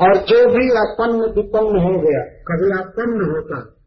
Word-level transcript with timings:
और 0.00 0.16
जो 0.16 0.46
भी 0.50 0.68
अपन्न 0.68 1.20
विपन्न 1.20 1.80
हो 1.82 2.00
गया, 2.00 2.20
कभी 2.22 2.82
अपन्न 2.82 3.30
होता। 3.30 3.78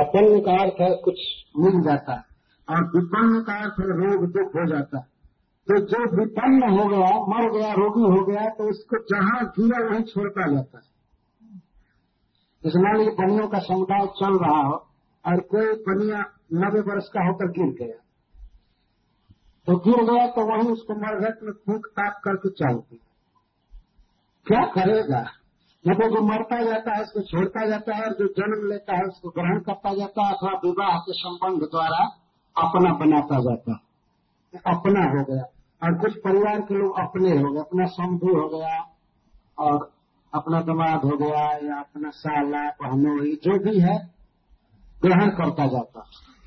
अपन्न 0.00 0.40
का 0.40 0.62
अर्थ 0.62 0.80
है 0.80 0.96
कुछ 1.04 1.14
मिल 1.58 1.82
जाता। 1.82 2.24
और 2.70 2.84
विपन्न 2.84 3.40
का 3.40 3.52
अर्थ 3.52 3.72
है 3.72 3.86
रोग, 3.86 4.26
दुख 4.26 4.54
हो 4.54 4.68
जाता। 4.68 4.98
है 4.98 5.12
तो 5.68 5.86
जो 5.86 6.16
विपन्न 6.20 6.70
हो 6.70 6.88
गया, 6.88 7.10
मर 7.10 7.58
गया, 7.58 7.72
रोगी 7.72 8.20
हो 8.20 8.26
गया 8.26 8.48
तो 8.48 8.70
उसको 8.70 8.96
जहाँ 8.98 9.44
गिरा 9.44 9.90
वहीं 9.90 10.02
छोड़ता 10.02 10.52
जाता 10.52 10.78
है। 10.78 10.92
इस 12.66 12.72
मान 12.76 12.96
लीजिए 12.96 13.14
बनियों 13.14 13.48
का 13.48 13.58
समुदाय 13.58 14.06
चल 14.06 14.38
रहा 14.38 14.62
हो, 14.62 14.74
और 15.26 15.40
कोई 15.40 15.66
बनिया 15.66 16.24
नब्बे 16.52 16.80
वर्ष 16.80 17.08
का 17.08 17.26
होकर 17.26 17.46
गिर 17.46 17.86
गया। 17.86 17.98
तो 19.66 19.76
गिर 19.76 20.12
गया 20.12 20.26
तो 20.26 20.46
वहीं 20.46 20.72
उसको 20.72 20.94
मरघट 20.94 21.42
में 21.42 21.52
फूक 21.52 21.86
ताप 21.86 22.20
करके 22.24 22.50
चलती 22.50 23.00
क्या 24.46 24.60
करेगा? 24.60 25.26
मतलब 25.88 26.08
जो 26.08 26.22
मरता 26.22 26.64
जाता 26.64 26.94
है, 26.94 27.02
उसको 27.02 27.20
छोड़ता 27.20 27.66
जाता 27.66 27.96
है 27.96 28.02
और 28.02 28.12
जो 28.12 28.26
जन्म 28.28 28.72
लेता 28.72 28.96
है, 28.96 29.02
उसको 29.02 29.28
ग्रहण 29.28 29.60
करता 29.60 29.94
जाता 29.94 30.26
है 30.26 30.32
अथवा 30.32 30.50
विवाह 30.64 30.98
के 30.98 31.12
संबंध 31.12 31.60
द्वारा 31.60 32.04
अपना 32.58 32.92
बनाता 32.92 33.40
जाता 33.40 33.72
है। 33.72 33.78
अपना 34.76 35.04
हो 35.04 35.24
गया। 35.24 35.42
और 35.82 35.98
कुछ 35.98 36.18
परिवार 36.18 36.60
के 36.60 36.74
लोग 36.74 36.98
अपने 36.98 37.30
हो 37.30 37.52
गए। 37.52 37.60
अपना 37.60 37.86
शंभु 37.86 38.26
हो 38.26 38.48
गया 38.48 38.90
और 39.58 39.92
अपना 40.34 40.60
दमाद 40.60 41.00
हो 41.04 41.16
गया 41.16 41.50
या 41.52 41.80
अपना 41.80 42.10
साला 42.10 42.70
पहनोई 42.70 43.34
जो 43.34 43.58
भी 43.58 43.80
है, 43.80 44.10
ग्रहण 45.02 45.30
करता 45.30 45.66
जाता 45.66 46.04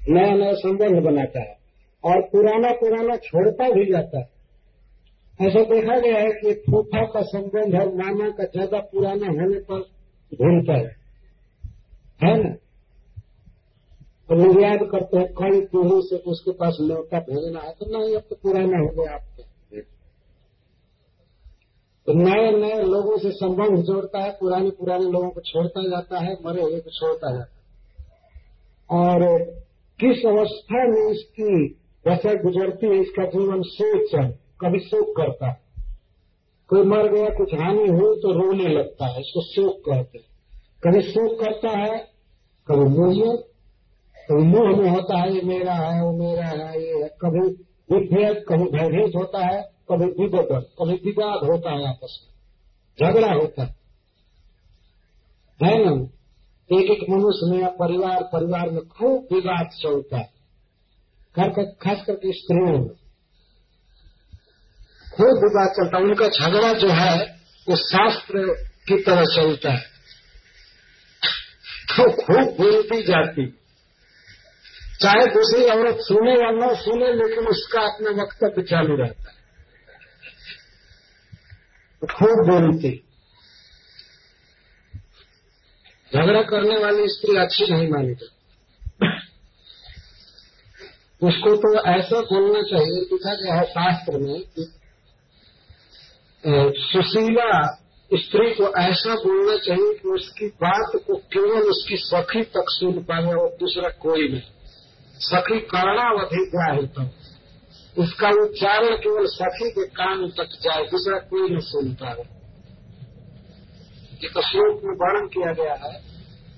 नया 0.09 0.35
नया 0.35 0.53
संबंध 0.53 1.03
बनाता 1.03 1.39
है। 1.39 1.57
और 2.03 2.21
पुराना 2.21 2.71
पुराना 2.71 3.15
छोड़ता 3.15 3.69
भी 3.69 3.91
जाता 3.91 4.19
है। 4.19 4.34
ऐसा 5.41 5.61
देखा 5.63 5.99
गया 5.99 6.19
है 6.19 6.29
कि 6.31 6.53
फूफा 6.53 7.05
का 7.05 7.21
संबंध 7.21 7.75
और 7.75 7.95
मामा 7.95 8.29
का 8.29 8.43
ज़्यादा 8.43 8.79
पुराना 8.79 9.27
होने 9.27 9.59
पर 9.59 9.79
भूलता 10.31 10.73
है। 10.73 10.95
है 12.23 12.43
ना? 12.43 12.49
तो 14.29 14.35
लोग 14.35 14.61
याद 14.61 14.79
करते 14.91 15.17
हैं 15.17 15.27
कई 15.33 15.61
पीढ़ी 15.61 16.01
से 16.01 16.17
उसके 16.17 16.51
पास 16.51 16.77
लौटा 16.81 17.19
भेजना 17.19 17.59
है 17.59 17.71
तो 17.71 17.85
नहीं, 17.85 18.15
अब 18.15 18.21
तो 18.21 18.35
पुराना 18.35 18.77
हो 18.77 18.87
गया 18.87 19.13
आपके। 19.13 19.81
तो 22.07 22.13
नए 22.13 22.51
नए 22.51 22.81
लोगों 22.83 23.17
से 23.17 23.31
संबंध 23.31 23.83
जोड़ता 23.83 24.23
है, 24.23 24.31
पुराने 24.31 24.69
पुराने 24.69 25.05
लोगों 25.05 25.29
को 25.29 25.41
छोड़ता 25.41 25.89
जाता 25.89 26.19
है, 26.19 26.33
मरे 26.45 26.61
हुए 26.61 26.79
को 26.79 26.89
छोड़ता 26.89 27.33
जाता 27.35 27.51
है। 27.51 27.63
और 28.89 29.43
किस 29.99 30.25
अवस्था 30.25 30.87
में 30.87 31.11
इसकी 31.11 31.67
दशा 32.07 32.33
गुजरती 32.33 32.87
है, 32.87 33.01
इसका 33.01 33.25
जीवन 33.25 33.61
सोच 33.61 34.15
है? 34.15 34.44
कभी 34.61 34.79
शोक 34.79 35.17
करता 35.17 35.47
है। 35.47 35.61
कोई 36.67 36.83
मर 36.83 37.11
गया, 37.11 37.29
कुछ 37.29 37.53
हानि 37.53 37.87
हुई 37.87 38.15
तो 38.15 38.31
रोने 38.31 38.67
लगता 38.67 39.05
है 39.05 39.19
इसको 39.19 39.41
शोक 39.41 39.79
कहते 39.79 40.17
हैं। 40.17 40.25
कभी 40.83 41.01
शोक 41.01 41.39
करता 41.39 41.69
है, 41.69 41.97
कभी 42.67 42.85
मुझे 42.85 43.37
कभी 44.31 44.43
मुँह 44.43 44.77
में 44.77 44.89
होता 44.89 45.17
है, 45.17 45.35
ये 45.35 45.41
मेरा 45.41 45.73
है, 45.73 46.03
वो 46.03 46.17
मेरा 46.17 46.45
है, 46.45 46.81
ये 46.81 47.03
है। 47.03 47.09
कभी 47.09 47.39
विभेद, 47.95 48.45
कभी 48.49 48.63
भयभीत 48.63 49.15
होता 49.15 49.45
है, 49.45 49.61
कभी 49.61 50.05
विगत 50.05 50.47
कभी 50.51 50.93
विवाद 50.93 51.49
होता 51.49 51.71
है 51.71 51.87
आपस 51.87 52.27
में। 52.27 52.35
झगड़ा 52.99 53.33
होता 53.33 53.63
है। 53.63 53.75
है 55.63 55.85
ना? 55.85 56.05
एक 56.75 56.91
एक 56.91 57.09
मनुष्य 57.09 57.51
में 57.51 57.61
या 57.61 57.69
परिवार 57.69 58.23
परिवार 58.23 58.69
में 58.69 58.87
खूब 58.87 59.27
विवाद 59.31 59.69
चलता 59.83 60.17
है। 60.17 60.35
खास 61.65 62.05
करके 62.07 62.31
स्त्रियों 62.31 62.79
में। 62.79 63.04
खूब 65.15 65.27
विवाद 65.27 65.69
चलता 65.69 65.97
है, 65.97 66.03
उनका 66.03 66.27
झगड़ा 66.27 66.73
जो 66.73 66.89
है, 66.89 67.39
वो 67.69 67.75
शास्त्र 67.75 68.63
की 68.87 69.03
तरह 69.03 69.25
चलता 69.25 69.71
है। 69.71 69.81
तो 71.97 72.11
खूब 72.11 72.57
बोलती 72.57 73.03
जाती। 73.03 73.59
चाहे 75.01 75.25
दूसरी 75.25 75.63
औरत 75.65 75.97
सुने 75.99 76.31
या 76.31 76.51
न 76.51 76.75
सुने, 76.75 77.13
लेकिन 77.13 77.47
उसका 77.47 77.81
अपना 77.81 78.09
वक्तव्य 78.09 78.63
चालू 78.63 78.95
रहता 78.95 79.31
है। 79.31 79.37
तो 82.01 82.07
खूब 82.07 82.49
बोलती। 82.49 83.01
झगड़ा 86.13 86.41
करने 86.41 86.77
वाली 86.77 87.07
स्त्री 87.07 87.37
अच्छी 87.37 87.73
नहीं 87.73 87.89
मानी 87.89 88.15
जाती 88.15 88.35
उसको 91.27 91.55
तो 91.55 91.85
ऐसा 91.89 92.21
बोलना 92.21 92.61
चाहिए 92.61 93.01
लिखा 93.01 93.33
गया 93.33 93.55
है 93.55 93.65
शास्त्र 93.65 94.17
में 94.17 94.41
कि 94.41 94.71
सुशीला 96.45 97.51
स्त्री 98.11 98.49
को 98.53 98.67
ऐसा 98.79 99.13
बोलना 99.15 99.55
चाहिए 99.57 99.93
कि 99.93 100.09
उसकी 100.09 100.47
बात 100.61 100.91
को 101.07 101.15
केवल 101.33 101.69
उसकी 101.69 101.97
सखी 101.97 102.41
तक 102.53 102.65
सुन 102.69 103.01
पाए 103.03 103.33
और 103.33 103.47
दूसरा 103.59 103.89
कोई 104.01 104.27
नहीं। 104.29 104.41
सखी 105.19 105.59
कर्णावधि 105.59 106.41
ग्राहित 106.45 106.99
उसका 107.97 108.29
उच्चारण 108.43 108.95
केवल 108.95 109.25
सखी 109.27 109.69
के 109.69 109.85
कान 109.91 110.27
तक 110.29 110.49
जाए, 110.61 110.83
दूसरा 110.83 111.17
कोई 111.29 111.49
नहीं 111.49 111.59
सुन 111.61 111.93
पाए 111.93 112.23
तो 114.25 114.41
श्लोक 114.41 114.83
में 114.83 114.93
वर्णन 114.95 115.27
किया 115.27 115.51
गया 115.53 115.73
है 115.75 115.93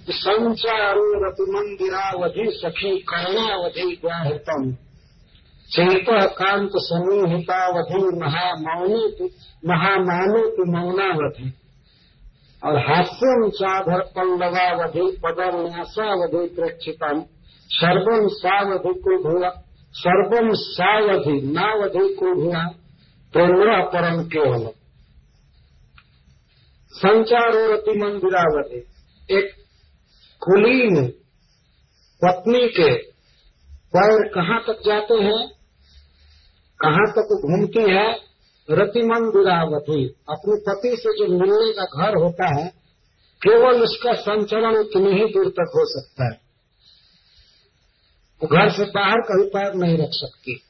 कि 0.05 0.13
संचारो 0.13 1.05
रति 1.21 1.45
मंदिरावधि 1.51 2.45
सखी 2.55 2.97
कर्णावधि 3.09 3.87
ग्राहितम 4.03 4.69
चेत 5.71 6.05
कांत 6.09 6.69
समूहितावधि 6.75 8.17
महामौनी 8.17 9.29
महामानोत 9.65 10.55
मौनावधि। 10.67 11.53
और 12.63 12.77
हास्यम 12.77 13.49
चाधर 13.49 14.01
पल्लवावधि 14.01 15.17
पदन्यासावधि 15.25 16.55
प्रेक्षितम। 16.55 17.23
सर्वम 17.69 18.27
सावधि 18.27 18.99
को 18.99 19.23
भूया 19.23 19.49
सर्वम 19.93 20.49
सावधि 20.53 21.41
नावधि 21.41 22.13
को 22.13 22.35
भूया 22.35 22.67
प्रेमरा 23.33 23.83
परम 23.83 24.23
केवल 24.23 24.69
संचारोरति 26.91 27.91
मंदिरावधि 27.91 28.87
एक 29.37 29.51
कुलीन 30.39 31.07
पत्नी 32.25 32.67
के 32.67 32.95
पैर 33.67 34.27
कहाँ 34.27 34.63
तक 34.67 34.81
जाते 34.85 35.13
हैं? 35.13 35.56
कहाँ 36.85 37.07
तक 37.07 37.41
घूमती 37.45 37.91
है? 37.91 38.27
रति 38.71 39.01
मंदिरावधि 39.01 40.15
अपने 40.29 40.55
पति 40.55 40.97
से 40.97 41.17
जो 41.17 41.27
मिलने 41.27 41.73
का 41.73 41.83
घर 41.83 42.17
होता 42.17 42.59
है, 42.59 42.67
केवल 43.41 43.83
उसका 43.83 44.13
संचरण 44.13 44.77
उतनी 44.77 45.09
ही 45.09 45.33
दूर 45.33 45.49
तक 45.49 45.71
हो 45.75 46.01
सकता 46.01 46.23
है। 46.23 46.47
वो 48.43 48.47
घर 48.47 48.69
से 48.69 48.85
बाहर 48.85 49.17
कभी 49.17 49.49
पैर 49.49 49.73
नहीं 49.73 49.97
रख 49.97 50.09
सकती। 50.09 50.61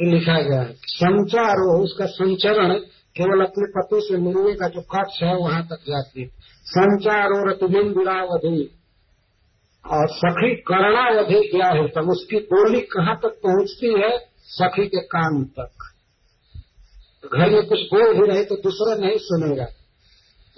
ये 0.00 0.10
लिखा 0.10 0.40
गया 0.40 0.60
है। 0.60 0.72
संचार 0.72 1.50
हो, 1.50 1.84
उसका 1.84 2.06
संचरण 2.06 2.74
केवल 3.16 3.44
अपने 3.44 3.80
पति 3.80 4.08
से 4.08 4.16
मिलने 4.16 4.54
का 4.54 4.68
जो 4.68 4.80
कक्ष 4.80 5.22
है, 5.22 5.36
वहाँ 5.36 5.62
तक 5.62 5.84
जाती 5.88 6.22
है। 6.22 6.28
संचार 6.64 7.28
और 7.28 7.52
अतिबिंदुरावधि 7.52 8.75
और 9.92 10.08
सखी 10.08 10.54
करणावधि 10.54 11.48
क्या 11.48 11.68
है? 11.68 11.88
तब 11.88 12.10
उसकी 12.10 12.36
बोली 12.36 12.80
कहाँ 12.80 13.16
तक 13.16 13.28
पहुँचती 13.28 14.02
है? 14.02 14.18
सखी 14.44 14.86
के 14.86 15.00
कान 15.00 15.44
तक। 15.44 15.72
घर 17.34 17.50
में 17.50 17.66
कुछ 17.66 17.80
बोल 17.80 18.14
भी 18.14 18.32
रहे 18.32 18.44
तो 18.44 18.56
दूसरा 18.56 19.06
नहीं 19.06 19.18
सुनेगा। 19.18 19.66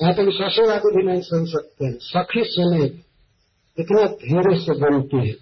यहाँ 0.02 0.14
तक 0.14 0.22
ससुरादी 0.22 0.96
भी 0.96 1.12
नहीं 1.12 1.20
सुन 1.20 1.46
सकते 1.46 1.84
हैं। 1.84 1.98
सखी 2.00 2.42
सुने, 2.44 2.84
इतना 3.78 4.06
धीरे 4.06 4.60
से 4.60 4.72
बोलती 4.72 5.16
है। 5.16 5.34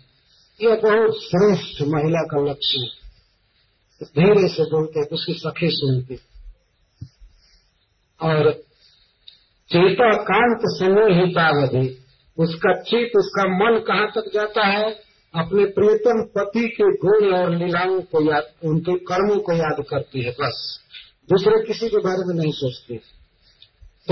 यह 0.61 0.81
बहुत 0.85 1.23
श्रेष्ठ 1.23 1.83
महिला 1.83 2.23
का 2.23 2.51
लक्ष्य 2.51 2.79
है। 2.79 3.07
धीरे 4.03 4.49
से 4.49 4.63
बोलते 4.63 5.01
हैं, 5.01 5.07
उसकी 5.07 5.33
सखी 5.33 5.69
सुनती 5.71 6.15
और 8.22 8.53
चेता 9.69 10.10
कांत 10.10 10.60
समूहितावधि 10.65 12.06
उसका 12.38 12.80
चित, 12.80 13.10
उसका 13.16 13.42
मन 13.42 13.78
कहाँ 13.78 14.06
तक 14.06 14.30
जाता 14.34 14.66
है? 14.66 14.91
अपने 15.34 15.65
प्रियतम 15.65 16.22
पति 16.22 16.68
के 16.68 16.97
गुण 16.97 17.34
और 17.34 17.56
लीलाओं 17.56 18.00
को 18.00 18.33
याद, 18.33 18.42
उनके 18.65 18.98
कर्मों 18.98 19.41
को 19.41 19.53
याद 19.53 19.84
करती 19.91 20.22
है, 20.22 20.30
बस। 20.30 20.80
दूसरे 21.30 21.66
किसी 21.66 21.88
के 21.88 21.97
बारे 21.97 22.24
में 22.27 22.42
नहीं 22.42 22.53
सोचती। 22.53 22.94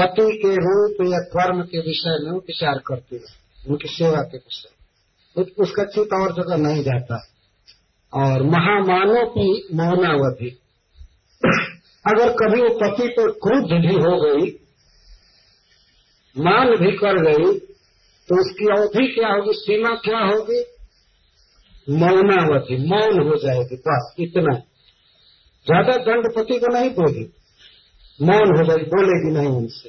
पति 0.00 0.38
के 0.42 0.54
रूप 0.54 1.12
या 1.12 1.18
कर्म 1.18 1.62
के 1.62 1.78
विषय 1.78 2.18
में 2.22 2.32
विचार 2.32 2.80
करती 2.86 3.16
है, 3.16 3.22
उनकी 3.68 3.88
सेवा 3.88 4.22
के 4.22 4.38
विषय। 4.38 4.74
उसका 5.58 5.84
चित 5.84 6.08
और 6.12 6.32
जगह 6.32 6.56
नहीं 6.56 6.82
जाता। 6.82 7.28
और 8.14 8.42
महामानव 8.42 9.26
की 9.26 9.68
मौनावधि। 9.74 10.58
अगर 12.06 12.32
कभी 12.32 12.62
वो 12.62 12.68
पति 12.68 13.08
पर 13.08 13.30
क्रुद्ध 13.30 13.86
भी 13.86 13.94
हो 13.94 14.20
गई, 14.22 14.50
मान 16.38 16.68
भी 16.68 16.92
कर 16.92 17.30
गई 17.30 17.73
तो 18.28 18.40
उसकी 18.40 18.66
अवधि 18.72 19.06
क्या 19.14 19.28
होगी? 19.28 19.52
सीमा 19.52 19.94
क्या 19.94 20.18
होगी? 20.18 20.60
मौनावधि, 21.90 22.76
मौन 22.88 23.28
हो 23.28 23.36
जाएगी, 23.36 23.76
बस 23.76 24.14
इतना। 24.18 24.54
ज़्यादा 25.66 25.96
दंड 26.04 26.28
पति 26.36 26.58
को 26.58 26.72
नहीं 26.72 26.90
बोली। 26.90 27.24
मौन 28.22 28.56
हो 28.56 28.64
जाएगी, 28.64 28.84
बोलेगी 28.84 29.34
नहीं 29.38 29.56
उनसे। 29.56 29.88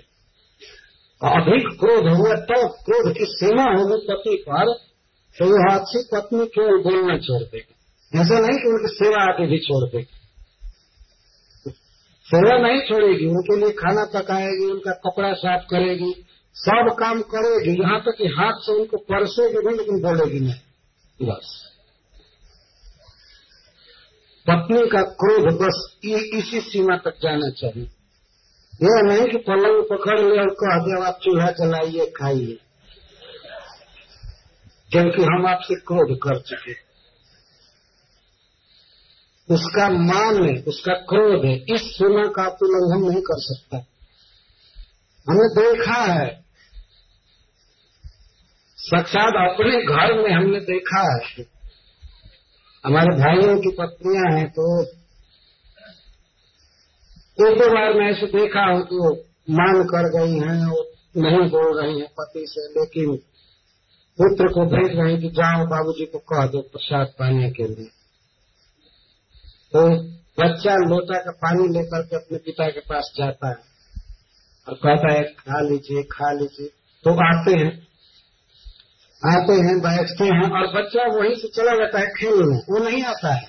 अधिक 1.22 1.68
क्रोध 1.80 2.08
हुआ 2.18 2.34
तो 2.36 2.68
क्रोध 2.68 3.14
की 3.18 3.26
सीमा 3.26 3.64
होगी 3.64 4.08
पति 4.08 4.36
पर 4.50 4.74
तो 5.36 5.46
वो 5.46 5.58
अच्छी 5.74 6.00
पत्नी 6.14 6.46
केवल 6.46 6.78
बोलना 6.84 7.18
छोड़ 7.18 7.42
देगी? 7.44 7.74
ऐसा 8.20 8.40
नहीं 8.40 8.58
कि 8.60 8.68
उनकी 8.68 8.94
सेवा 8.96 9.24
आके 9.24 9.48
भी 9.48 9.58
छोड़ 9.58 9.84
देगी। 9.90 10.22
सेवा 12.28 12.58
नहीं 12.58 12.80
छोड़ेगी, 12.82 13.26
उनके 13.26 13.56
लिए 13.60 13.72
खाना 13.72 14.04
पकाएगी, 14.06 14.66
उनका 14.72 14.92
कपड़ा 14.92 15.34
साफ़ 15.34 15.64
करेगी 15.64 16.12
सब 16.56 16.96
काम 17.00 17.22
करेगी 17.22 17.82
यहाँ 17.82 18.00
तक 18.02 18.16
कि 18.18 18.24
हाथ 18.24 18.54
से 18.54 18.72
उनको 18.72 18.98
परसेगी 18.98 19.68
भी, 19.68 19.78
लेकिन 19.78 20.02
बोलेगी 20.02 20.40
नहीं। 20.40 20.54
बस। 21.28 21.72
पत्नी 24.50 24.90
का 24.90 25.02
क्रोध 25.02 25.60
बस 25.62 25.98
इसी 26.06 26.62
सीमा 26.62 26.98
तक 26.98 27.18
जाना 27.24 27.50
चाहिए। 27.50 27.84
यह 28.84 29.02
नहीं 29.04 29.28
कि 29.28 29.38
पलंग 29.38 29.84
पकड़ 29.84 30.20
ले 30.20 30.40
और 30.40 30.50
कह 30.50 30.78
दे 30.78 31.06
आप 31.06 31.20
चूल्हा 31.24 31.52
चलाइए 31.52 32.06
खाइए। 32.06 32.60
क्योंकि 34.92 35.22
हम 35.22 35.48
आपसे 35.48 35.76
क्रोध 35.76 36.18
कर 36.18 36.42
चुके 36.42 36.86
उसका 39.54 39.90
मान 39.90 40.44
है, 40.44 40.62
उसका 40.62 40.94
क्रोध 40.94 41.46
है, 41.46 41.58
इस 41.58 41.82
सीमा 41.82 42.24
का 42.24 42.44
आप 42.44 42.58
उल्लंघन 42.64 43.12
नहीं 43.12 43.22
कर 43.22 43.42
सकता। 43.42 43.78
हमने 45.30 45.62
देखा 45.62 46.02
है 46.02 46.45
साक्षात 48.86 49.34
अपने 49.52 49.86
घर 49.86 50.24
में 50.24 50.32
हमने 50.32 50.60
देखा 50.60 51.02
है 51.12 51.46
हमारे 52.86 53.16
भाइयों 53.18 53.58
की 53.60 53.72
पत्नियाँ 53.72 54.38
हैं 54.38 54.50
तो 54.50 54.84
एक 57.46 57.58
दो 57.58 57.70
बार 57.74 57.94
मैं 57.94 58.12
ऐसे 58.12 58.26
देखा 58.26 58.66
हूँ 58.66 58.82
कि 58.82 58.96
वो 58.96 59.10
मांग 59.50 59.86
कर 59.86 60.10
गई 60.10 60.38
हैं 60.40 60.68
और 60.68 60.86
नहीं 61.18 61.50
बोल 61.50 61.82
रही 61.82 62.00
हैं 62.00 62.08
पति 62.08 62.46
से, 62.48 62.80
लेकिन 62.80 63.16
पुत्र 64.20 64.48
को 64.48 64.66
भेज 64.66 65.00
रहे 65.00 65.12
हैं 65.12 65.22
कि 65.22 65.30
जाओ 65.30 65.66
बाबूजी 65.66 66.06
को 66.06 66.20
कह 66.20 66.46
दो 66.48 66.62
प्रसाद 66.62 67.08
पाने 67.08 67.52
के 67.52 67.64
लिए। 67.64 67.86
तो 69.74 69.88
बच्चा 70.42 70.76
लोटा 70.76 71.18
का 71.18 71.32
पानी 71.32 71.68
लेकर 71.68 72.02
के 72.02 72.16
अपने 72.16 72.38
पिता 72.38 72.70
के 72.70 72.80
पास 72.80 73.14
जाता 73.18 73.50
है 73.50 73.58
और 74.68 74.74
कहता 74.74 75.14
है, 75.14 75.24
खा 75.24 75.62
लीजिए 75.62 76.04
खा 76.04 76.32
लीजिए। 76.34 76.68
तो 77.06 77.40
आते 77.40 77.60
हैं। 77.60 77.88
आते 79.26 79.54
हैं, 79.54 79.76
बैठते 79.80 80.26
हैं 80.26 80.50
और 80.52 80.68
बच्चा 80.74 81.04
वहीं 81.18 81.36
से 81.36 81.48
चला 81.48 81.76
जाता 81.76 82.00
है 82.00 82.08
खेलने 82.14 82.58
वो 82.70 82.84
नहीं 82.84 83.04
आता 83.04 83.34
है। 83.34 83.48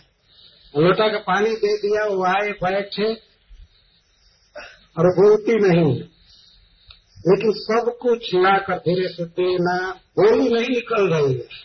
लोटा 0.74 1.08
का 1.08 1.18
पानी 1.18 1.50
दे 1.56 1.76
दिया, 1.76 2.04
वो 2.04 2.24
आए, 2.24 2.50
बैठे 2.62 3.12
और 4.96 5.06
बोलती 5.14 5.54
नहीं। 5.60 5.94
लेकिन 7.24 7.52
सब 7.52 7.90
कुछ 8.02 8.34
ला 8.34 8.56
कर 8.58 8.76
धीरे 8.78 9.08
से 9.08 9.24
देना 9.24 9.76
बोली 10.18 10.48
नहीं 10.48 10.68
निकल 10.68 11.08
रही 11.12 11.34
है। 11.34 11.64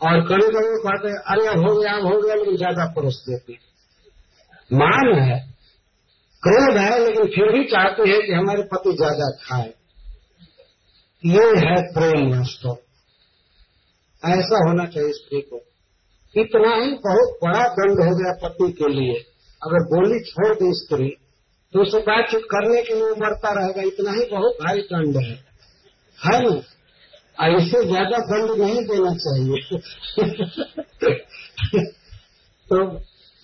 और 0.00 0.20
कभी 0.20 0.48
कभी 0.48 0.78
कहते 0.78 1.08
हैं, 1.08 1.18
अरे 1.26 1.46
हो 1.62 1.74
गया 1.80 1.92
हो 1.92 2.20
गया, 2.20 2.34
लेकिन 2.34 2.56
ज़्यादा 2.56 2.86
परोस 2.96 3.24
देती 3.28 3.58
मान 4.70 5.12
है, 5.18 5.38
क्रोध 6.42 6.76
है, 6.76 6.98
लेकिन 7.04 7.26
फिर 7.26 7.52
भी 7.52 7.64
चाहते 7.64 8.08
हैं 8.10 8.20
कि 8.26 8.32
हमारे 8.32 8.62
पति 8.62 8.92
ज़्यादा 8.92 9.30
खाए। 9.42 9.72
ये 11.24 11.46
है 11.60 11.76
प्रेम 11.92 12.30
वास्तव। 12.30 12.76
ऐसा 14.32 14.68
होना 14.68 14.86
चाहिए 14.86 15.12
स्त्री 15.12 15.40
को। 15.40 15.56
इतना 16.36 16.74
ही 16.74 16.90
बहुत 16.90 17.38
बड़ा 17.44 17.68
दंड 17.68 18.00
हो 18.00 18.16
गया 18.16 18.48
पति 18.48 18.72
के 18.72 18.88
लिए। 18.88 19.14
अगर 19.62 19.84
बोली 19.84 20.20
छोड़ 20.20 20.54
दी 20.54 20.74
स्त्री 20.74 21.08
तो 21.74 21.82
उसे 21.82 21.98
बातचीत 21.98 22.40
करने 22.40 22.82
के 22.82 22.94
लिए 22.94 23.14
बढ़ता 23.14 23.52
रहेगा। 23.52 23.82
इतना 23.82 24.12
ही 24.12 24.24
बहुत 24.30 24.52
भारी 24.52 24.80
दंड 24.80 25.16
है। 25.16 25.44
है 26.18 26.42
ना? 26.44 26.62
इससे 27.58 27.84
ज़्यादा 27.84 28.18
दंड 28.18 28.60
नहीं 28.60 28.84
देना 28.84 29.14
चाहिए। 29.14 29.78
तो 32.70 32.92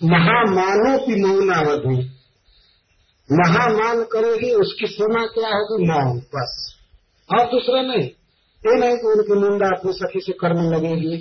महामानों 0.03 0.97
की 0.99 1.25
मौनावधि। 1.25 2.17
महामान 3.31 4.03
करेगी 4.03 4.51
उसकी 4.51 4.87
सीमा 4.87 5.25
क्या 5.25 5.49
होगी? 5.49 5.85
मौन, 5.85 6.19
बस। 6.19 6.77
और 7.33 7.45
दूसरा 7.45 7.81
नहीं। 7.81 8.09
ये 8.65 8.75
नहीं 8.75 8.95
कि 8.97 9.07
उनकी 9.07 9.35
निंदा 9.41 9.67
अपनी 9.67 9.93
सखी 9.93 10.19
से 10.19 10.33
करने 10.33 10.69
लगेगी 10.69 11.15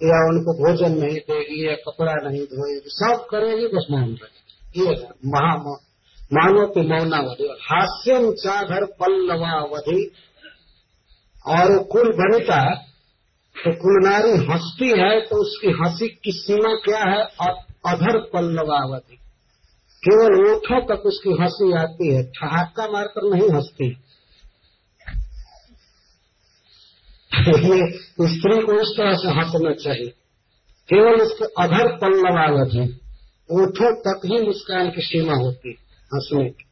या 0.00 0.18
उनको 0.26 0.52
भोजन 0.58 0.92
नहीं 0.92 1.18
देगी, 1.18 1.68
या 1.68 1.74
कपड़ा 1.74 2.12
नहीं 2.28 2.42
धोएगी, 2.42 2.80
सब 2.86 3.26
करेगी, 3.30 3.66
बस 3.66 3.86
मौन 3.90 4.02
रहेगी। 4.02 4.80
ये 4.80 4.90
महा 5.26 5.56
मानो 6.32 6.66
तो 6.66 6.82
मौनावधि 6.82 7.48
हास्यम 7.62 8.30
चाधर 8.32 8.84
पल्लवावधि। 9.00 10.12
और 11.46 11.82
कुल 11.82 12.12
बनिता 12.12 12.60
तो 13.56 13.72
कुल 13.72 13.96
नारी 14.04 14.30
हंसती 14.30 14.88
है 14.88 15.20
तो 15.20 15.36
उसकी 15.36 15.70
हँसी 15.70 16.08
की 16.08 16.32
सीमा 16.32 16.74
क्या 16.74 16.98
है? 16.98 17.22
और 17.40 17.50
अधर 17.86 18.18
पल्लवावधि। 18.32 19.16
केवल 20.02 20.50
ओठों 20.50 20.80
तक 20.80 21.06
उसकी 21.06 21.30
हँसी 21.40 21.72
आती 21.72 22.14
है, 22.14 22.22
ठहाका 22.30 22.86
मारकर 22.88 23.28
नहीं 23.30 23.48
हंसती। 23.50 23.96
स्त्री 27.34 28.62
को 28.62 28.80
इस 28.80 28.96
तरह 28.96 29.14
से 29.14 29.28
हंसना 29.28 29.74
चाहिए। 29.74 30.08
केवल 30.88 31.14
उसके 31.14 31.62
अधर 31.62 31.96
पल्लवावधि 31.96 33.00
ओठों 33.50 33.96
तक 34.00 34.20
ही 34.26 34.46
मुस्कान 34.46 34.90
की 34.90 35.02
सीमा 35.02 35.34
होती 35.34 35.70
हंसने 36.14 36.50
की। 36.50 36.64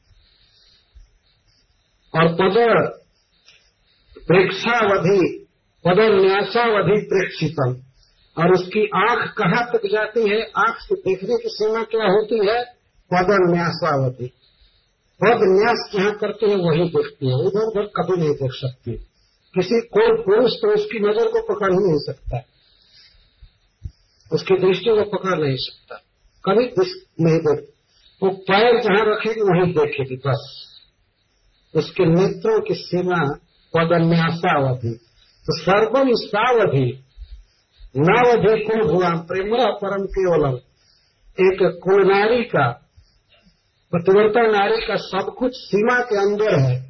और 2.15 2.29
पद 2.29 2.89
प्रेक्षावधि 4.27 5.47
पद 5.85 5.97
न्यासावधि 5.99 7.01
प्रेक्षितम। 7.01 7.77
और 8.43 8.53
उसकी 8.53 8.87
आँख 8.95 9.31
कहाँ 9.31 9.67
तक 9.67 9.87
जाती 9.87 10.29
है, 10.29 10.43
आँख 10.43 10.77
से 10.79 10.95
देखने 10.95 11.37
की 11.37 11.49
सीमा 11.49 11.83
क्या 11.83 12.05
होती 12.05 12.47
है? 12.47 12.65
पद 13.15 13.55
न्यासावधि। 13.55 14.27
पद 15.25 15.39
न्यास 15.43 15.91
जहाँ 15.95 16.19
करते 16.19 16.47
हैं, 16.47 16.57
वही 16.57 16.89
देखती 16.89 17.27
है। 17.27 17.35
उधर 17.35 17.63
उधर 17.67 17.83
कभी 17.83 18.21
नहीं 18.21 18.35
देख 18.35 18.51
सकती। 18.53 19.08
किसी 19.59 19.81
कोई 19.81 20.23
पुरुष 20.23 20.53
तो 20.53 20.75
उसकी 20.75 21.01
नज़र 21.01 21.25
को 21.25 21.55
पकड़ 21.55 21.73
ही 21.73 21.79
नहीं 21.79 21.99
सकता। 21.99 22.43
उसकी 24.33 24.55
दृष्टि 24.55 24.91
को 24.91 25.19
पकड़ 25.19 25.39
नहीं 25.45 25.57
सकता। 25.57 25.97
कभी 26.45 26.65
नहीं 27.21 27.39
देख 27.39 27.69
वो 28.23 28.31
पैर 28.31 28.83
जहाँ 28.83 29.15
रखेगी, 29.15 29.41
वहीं 29.41 29.73
देखेगी, 29.73 30.17
बस। 30.17 30.65
उसके 31.75 32.07
नेत्रों 32.07 32.61
की 32.61 32.75
सीमा 32.75 33.35
पदन्यासावधि। 33.77 34.95
तो 35.47 35.59
सर्वम 35.59 36.09
सावधि। 36.15 37.05
नावधि 37.97 38.65
कुल 38.65 38.91
हुआ 38.91 39.11
प्रेम, 39.11 39.57
परम 39.57 40.05
केवलम। 40.05 40.55
एक 41.41 41.81
कुल 41.85 42.13
नारी 42.13 42.43
का 42.43 42.73
पतिव्रता 43.95 44.43
नारी 44.43 44.87
का 44.87 44.97
सब 44.97 45.35
कुछ 45.39 45.53
सीमा 45.55 46.01
के 46.01 46.17
अंदर 46.17 46.61
है। 46.61 46.88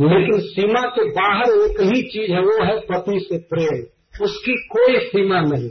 लेकिन 0.00 0.40
सीमा 0.40 0.80
के 0.80 1.10
बाहर 1.10 1.70
एक 1.70 1.80
ही 1.80 2.02
चीज़ 2.02 2.32
है, 2.32 2.40
वो 2.40 2.64
है 2.64 2.80
पति 2.80 3.26
से 3.28 3.38
प्रेम। 3.38 3.86
उसकी 4.24 4.68
कोई 4.68 5.06
सीमा 5.06 5.40
नहीं। 5.40 5.70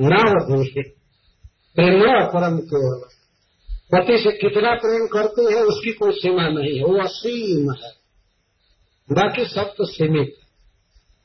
नावधि 0.00 0.94
प्रेम 1.74 2.00
परम 2.24 2.58
केवलम 2.58 3.08
पति 3.94 4.18
से 4.18 4.30
कितना 4.32 4.74
प्रेम 4.74 5.06
करते 5.06 5.42
हैं, 5.42 5.62
उसकी 5.62 5.92
कोई 5.92 6.12
सीमा 6.12 6.48
नहीं 6.48 6.78
है। 6.78 6.84
वो 6.84 7.02
असीम 7.02 7.72
है। 7.72 8.02
बाकी 9.12 9.44
सब 9.44 9.74
तो 9.78 9.84
सीमित 9.84 10.36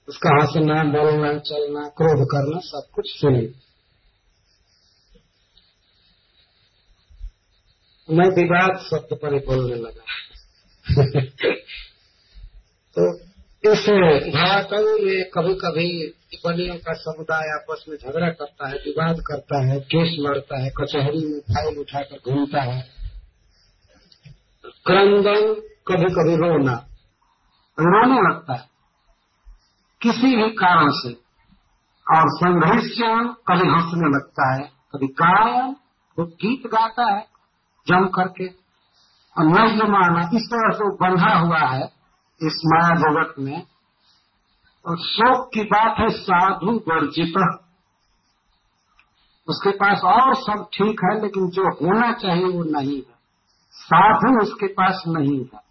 उसका 0.10 0.29
हंसना, 0.41 0.84
बोलना, 0.84 1.39
चलना, 1.39 1.89
क्रोध 1.89 2.25
करना, 2.25 2.60
सब 2.60 2.88
कुछ 2.94 3.06
सीमित 3.08 3.56
मैं 8.10 8.29
विवाद 8.29 8.77
शब्द 8.77 9.20
पर 9.22 9.34
ही 9.34 9.39
बोलने 9.39 9.75
लगा। 9.75 10.26
तो 12.98 13.20
इस 13.74 13.89
भावाकवि 14.36 15.06
में 15.06 15.29
कभी 15.29 15.53
कभी 15.53 16.08
टिप्पणियों 16.10 16.75
का 16.75 16.94
समुदाय 16.94 17.50
आपस 17.50 17.86
में 17.89 17.98
झगड़ा 17.98 18.29
करता 18.29 18.67
है, 18.67 18.75
विवाद 18.75 19.15
करता 19.27 19.65
है, 19.65 19.79
केस 19.79 20.15
लड़ता 20.20 20.63
है, 20.63 20.70
कचहरी 20.70 21.34
में 21.34 21.39
फ़ाइल 21.39 21.77
उठाकर 21.77 22.32
घूमता 22.32 22.62
है। 22.62 22.82
क्रंदन 24.65 25.53
कभी 25.88 26.06
कभी 26.06 26.36
रोना, 26.36 26.88
रोने 27.79 28.29
लगता 28.29 28.53
है। 28.53 28.70
किसी 30.01 30.36
भी 30.36 30.50
कारण 30.50 30.89
से, 30.89 31.10
और 32.17 32.24
संघर्ष 32.27 32.98
कभी 33.48 33.67
हंसने 33.67 34.10
लगता 34.10 34.53
है, 34.53 34.63
कभी 34.63 35.08
गायन 35.08 35.74
तो 36.17 36.25
गीत 36.25 36.67
गाता 36.67 37.15
है, 37.15 37.22
जम 37.88 38.08
करके। 38.08 38.66
और 39.38 39.46
नज्म 39.46 39.91
मानना 39.91 40.22
इस 40.22 40.50
तरह 40.53 40.70
से 40.77 40.89
बंधा 40.89 41.39
हुआ 41.39 41.60
है 41.60 41.84
इस 42.44 42.62
माया 42.65 42.96
जगत 42.96 43.36
में। 43.39 43.63
और 44.86 44.98
शोक 44.98 45.51
की 45.53 45.63
बात 45.63 45.96
है, 46.00 46.10
साधु 46.10 46.72
वर्जित। 46.72 47.60
उसके 49.48 49.70
पास 49.70 50.01
और 50.03 50.36
सब 50.36 50.67
ठीक 50.74 51.01
है, 51.03 51.22
लेकिन 51.22 51.50
जो 51.50 51.63
होना 51.63 52.13
चाहिए 52.13 52.46
वो 52.46 52.63
नहीं 52.63 52.98
है। 52.98 53.17
साधु 53.72 54.41
उसके 54.41 54.67
पास 54.67 55.03
नहीं 55.08 55.39
है। 55.39 55.67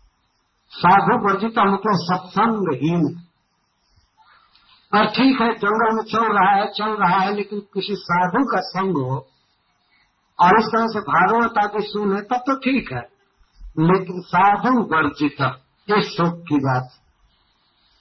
साधु 0.71 1.27
वर्जित 1.27 1.59
मतलब 1.59 1.81
सत्संगहीन 1.87 3.23
और 4.95 5.07
ठीक 5.07 5.41
है, 5.41 5.55
जंगल 5.55 5.97
में 5.97 6.03
चल 6.03 6.33
रहा 6.33 6.53
है, 6.53 6.73
चल 6.73 6.91
रहा 6.91 7.19
है, 7.19 7.35
लेकिन 7.35 7.61
किसी 7.61 7.95
साधु 7.95 8.45
का 8.45 8.61
संग 8.61 8.97
हो। 8.97 9.27
और 10.41 10.61
इस 10.61 10.67
तरह 10.67 10.87
से 10.87 11.01
भागवत 11.01 11.59
आदि 11.59 11.79
सुने 11.81 12.21
तब 12.21 12.37
तो 12.37 12.57
ठीक 12.57 12.93
है। 12.93 13.16
लेकिन 13.79 14.21
साधु 14.21 14.71
वर्जित 14.83 15.41
ये 15.89 16.01
शोक 16.03 16.39
की 16.49 16.57
बात 16.57 16.91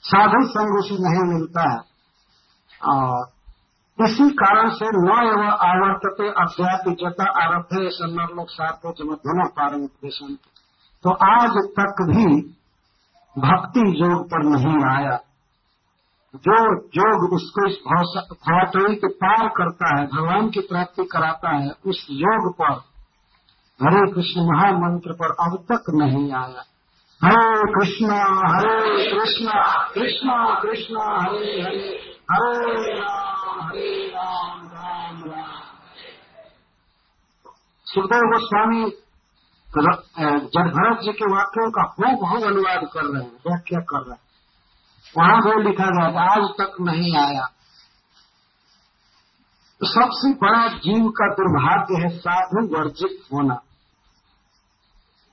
साधु 0.04 0.46
संग 0.48 0.78
उसे 0.80 0.96
नहीं 0.96 1.24
मिलता 1.34 1.66
और 2.94 3.34
इसी 4.00 4.30
कारण 4.30 4.70
से 4.70 4.86
न 4.86 5.12
एवं 5.28 5.52
आवर्तते 5.68 6.30
अध्यात्म 6.42 6.94
जता 6.94 7.28
आरभ 7.44 7.68
है 7.74 7.90
सन्नर 7.90 8.34
लोग 8.36 8.48
जब 8.98 9.14
दोनों 9.28 9.48
पारंग 9.50 9.88
तो 11.04 11.14
आज 11.26 11.56
तक 11.80 12.02
भी 12.10 12.26
भक्ति 13.36 13.82
योग 14.02 14.26
पर 14.26 14.44
नहीं 14.46 14.98
आया। 14.98 15.16
जो 16.36 16.56
योग 16.98 17.34
उसको 17.34 17.68
इस 17.70 17.78
भावटरी 17.86 18.96
के 18.96 19.08
पार 19.08 19.48
करता 19.48 20.00
है, 20.00 20.06
भगवान 20.08 20.50
की 20.50 20.60
प्राप्ति 20.60 21.04
कराता 21.04 21.56
है, 21.56 21.70
उस 21.86 22.08
योग 22.10 22.54
पर 22.54 22.74
हरे 23.80 24.02
कृष्ण 24.12 24.42
महामंत्र 24.46 25.14
पर 25.14 25.32
अब 25.44 25.56
तक 25.72 25.88
नहीं 25.94 26.32
आया। 26.34 26.62
हरे 27.22 27.72
कृष्ण 27.74 28.10
हरे 28.44 28.76
कृष्ण 29.12 29.48
कृष्ण 29.94 30.36
कृष्ण, 30.62 31.02
हरे 31.16 31.62
हरे 31.62 31.90
हरे 32.32 32.94
राम 32.94 33.60
हरे 33.62 33.90
राम 34.10 34.62
राम 34.68 35.24
राम। 35.26 35.58
सुखदेव 37.88 38.24
गोस्वामी 38.32 38.84
जब 39.68 40.68
भरत 40.74 41.02
जी 41.04 41.12
के 41.14 41.26
वाक्यों 41.32 41.70
का 41.72 41.84
हो 41.92 42.12
बहु 42.18 42.38
अनुवाद 42.48 42.88
कर 42.94 43.04
रहे 43.04 43.24
हैं, 43.24 43.32
व्याख्या 43.48 43.80
कर 43.82 44.00
रहे 44.00 44.12
हैं। 44.12 44.24
वहाँ 45.16 45.38
वो 45.38 45.60
लिखा 45.62 45.88
गया, 45.88 46.24
आज 46.26 46.44
तक 46.60 46.72
नहीं 46.82 47.16
आया। 47.20 47.46
सबसे 49.84 50.34
बड़ा 50.34 50.68
जीव 50.68 51.10
का 51.10 51.34
दुर्भाग्य 51.34 51.96
है 52.04 52.20
साधु 52.20 52.78
वर्जित 52.78 53.34
होना। 53.34 53.56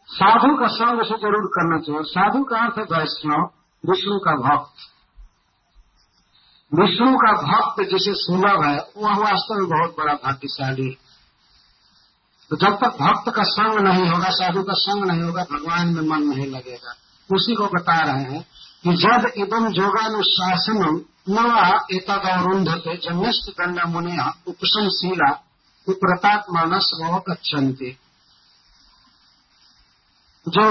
साधु 0.09 0.57
का 0.57 0.67
संग 0.67 1.01
उसे 1.01 1.15
ज़रूर 1.15 1.47
करना 1.47 1.79
चाहिए। 1.79 2.03
साधु 2.03 2.45
का 2.45 2.59
अर्थ 2.59 2.79
है 2.79 2.85
वैष्णव, 2.85 3.51
विष्णु 3.91 4.19
का 4.19 4.35
भक्त। 4.35 4.73
विष्णु 6.81 7.17
का 7.17 7.33
भक्त 7.33 7.81
जिसे 7.81 8.15
सुलभ 8.15 8.65
है, 8.65 8.87
वह 8.97 9.17
वास्तव 9.17 9.55
में 9.55 9.69
बहुत 9.69 9.95
बड़ा 9.99 10.15
भाग्यशाली 10.15 10.89
है। 10.89 11.13
तो 12.51 12.57
जब 12.57 12.77
तक 12.77 12.97
भक्त 13.01 13.33
का 13.37 13.43
संग 13.43 13.79
नहीं 13.79 14.11
होगा, 14.11 14.31
साधु 14.31 14.63
का 14.63 14.73
संग 14.73 15.05
नहीं 15.05 15.23
होगा, 15.23 15.43
भगवान 15.43 15.89
में 15.89 16.03
मन 16.03 16.23
नहीं 16.23 16.47
लगेगा। 16.47 16.95
उसी 17.35 17.55
को 17.55 17.67
बता 17.67 17.99
रहे 18.01 18.23
हैं 18.23 18.47
यद 18.87 19.33
इदम 19.37 19.67
योगानुशासनम 19.73 20.97
नवा 21.29 21.87
एतदवरुंधते 21.93 22.97
जन्यस्त 22.97 23.51
दंड 23.61 23.81
मुनिया 23.87 24.33
उपशमशीला 24.47 25.31
विप्रतात्मान 25.89 26.79
स्व 26.79 27.23
गच्छन्ति 27.29 27.97
जो 30.49 30.67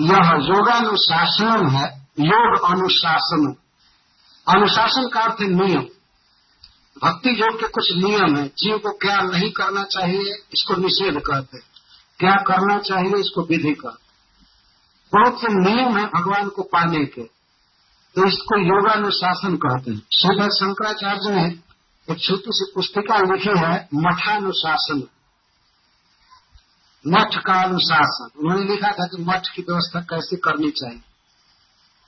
यह 0.00 0.30
योगानुशासन 0.44 1.66
है, 1.68 1.86
योग 2.20 2.64
अनुशासन। 2.64 3.54
अनुशासन 4.46 5.08
का 5.08 5.20
अर्थ 5.20 5.40
नियम। 5.40 5.82
भक्ति 7.02 7.30
योग 7.30 7.60
के 7.60 7.68
कुछ 7.68 7.92
नियम 7.96 8.36
है, 8.36 8.48
जीव 8.48 8.78
को 8.78 8.92
क्या 8.92 9.20
नहीं 9.20 9.50
करना 9.50 9.84
चाहिए, 9.84 10.34
इसको 10.54 10.74
निषेध 10.74 11.20
कहते 11.20 11.58
क्या 12.20 12.36
करना 12.36 12.78
चाहिए, 12.78 13.20
इसको 13.20 13.42
विधि 13.42 13.72
कहते 13.72 14.03
बहुत 15.14 15.40
से 15.40 15.48
नियम 15.48 15.98
है 15.98 16.04
भगवान 16.04 16.48
को 16.48 16.62
पाने 16.62 17.04
के। 17.04 17.22
तो 18.14 18.26
इसको 18.26 18.58
योगानुशासन 18.58 19.56
कहते 19.56 19.90
हैं। 19.90 19.98
श्रीधर 19.98 20.48
शंकराचार्य 20.48 21.34
ने 21.34 21.44
एक 22.12 22.20
छोटी 22.20 22.44
सी 22.48 22.72
पुस्तिका 22.74 23.18
लिखी 23.18 23.58
है, 23.58 23.88
मठानुशासन। 23.94 25.08
मठ 27.06 27.42
का 27.42 27.62
अनुशासन। 27.62 28.28
उन्होंने 28.38 28.64
लिखा 28.64 28.88
था 28.88 29.06
कि 29.06 29.22
मठ 29.22 29.48
की 29.48 29.62
व्यवस्था 29.62 30.00
कैसे 30.00 30.36
करनी 30.36 30.70
चाहिए। 30.70 31.00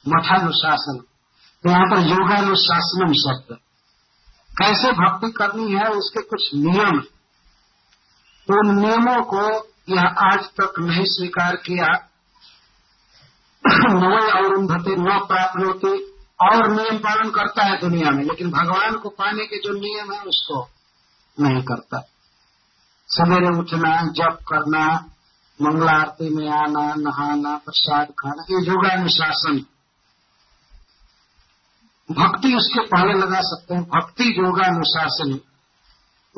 मठानुशासन। 0.08 0.98
तो 1.62 1.70
यहाँ 1.70 1.84
पर 1.84 1.98
योगानुशासनम 2.06 3.12
शब्द। 3.12 3.56
कैसे 4.62 4.92
भक्ति 4.92 5.30
करनी 5.30 5.72
है, 5.72 5.86
उसके 5.86 6.22
कुछ 6.22 6.54
नियम 6.54 7.00
तो 8.48 8.68
उन 8.68 8.76
नियमों 8.80 9.22
को 9.22 9.56
यह 9.88 10.02
आज 10.02 10.44
तक 10.44 10.74
नहीं 10.78 11.04
स्वीकार 11.04 11.56
किया। 11.56 12.08
नवय 13.72 14.30
अरुंधते 14.30 14.96
न 14.96 15.26
प्राप्त 15.26 16.12
और 16.42 16.68
नियम 16.68 16.98
पालन 16.98 17.30
करता 17.30 17.62
है 17.62 17.80
दुनिया 17.80 18.10
में, 18.10 18.24
लेकिन 18.24 18.50
भगवान 18.50 18.92
को 18.92 19.08
पाने 19.08 19.46
के 19.46 19.56
जो 19.58 19.72
नियम 19.72 20.12
है, 20.12 20.22
उसको 20.22 20.68
नहीं 21.40 21.62
करता। 21.62 22.08
सवेरे 23.08 23.58
उठना, 23.58 24.02
जप 24.02 24.38
करना, 24.52 25.04
मंगला 25.62 25.92
आरती 25.92 26.36
में 26.36 26.50
आना, 26.50 26.94
नहाना, 26.94 27.56
प्रसाद 27.56 28.06
खाना, 28.06 28.42
ये 28.42 28.66
योगानुशासन। 28.66 29.64
भक्ति 32.12 32.54
उसके 32.54 32.80
पहले 32.80 33.12
लगा 33.12 33.40
सकते 33.42 33.74
हैं। 33.74 33.84
भक्ति, 33.84 34.24
योगानुशासन 34.24 35.40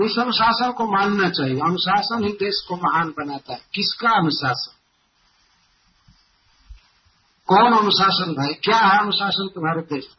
इस 0.04 0.18
अनुशासन 0.18 0.72
को 0.72 0.86
मानना 0.86 1.28
चाहिए। 1.28 1.60
अनुशासन 1.60 2.24
ही 2.24 2.32
देश 2.32 2.66
को 2.68 2.76
महान 2.76 3.08
बनाता 3.08 3.52
है। 3.52 3.60
किसका 3.74 4.10
अनुशासन? 4.10 4.77
कौन 7.48 7.72
अनुशासन 7.72 8.32
भाई? 8.32 8.54
क्या 8.54 8.76
है 8.76 8.98
अनुशासन 8.98 9.48
तुम्हारे 9.54 9.80
देश 9.80 10.16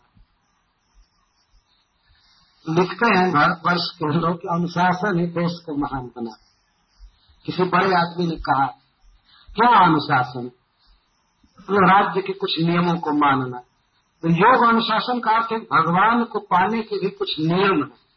में 2.70 2.76
लिखते 2.76 3.20
हैं 3.20 3.32
भारतवर्ष 3.32 3.90
के 3.96 4.14
लोग 4.14 4.42
कि 4.42 4.48
अनुशासन 4.48 5.20
ही 5.20 5.26
देश 5.26 5.52
को 5.66 5.76
महान 5.76 6.06
बना। 6.06 6.38
किसी 7.46 7.64
बड़े 7.64 7.96
आदमी 7.96 8.28
ने 8.28 8.36
कहा, 8.36 8.66
क्या 9.56 9.86
अनुशासन? 9.86 10.48
तो 11.60 11.88
राज्य 11.88 12.22
के 12.22 12.34
कुछ 12.34 12.60
नियमों 12.60 13.00
को 13.00 13.12
मानना। 13.12 13.58
तो 14.22 14.30
योग 14.30 14.68
अनुशासन 14.68 15.20
का 15.20 15.32
अर्थ 15.32 15.46
भगवान 15.46 16.24
को 16.24 16.40
पाने 16.40 16.82
के 16.82 17.00
भी 17.00 17.10
कुछ 17.10 17.40
नियम 17.40 17.84
है। 17.84 18.10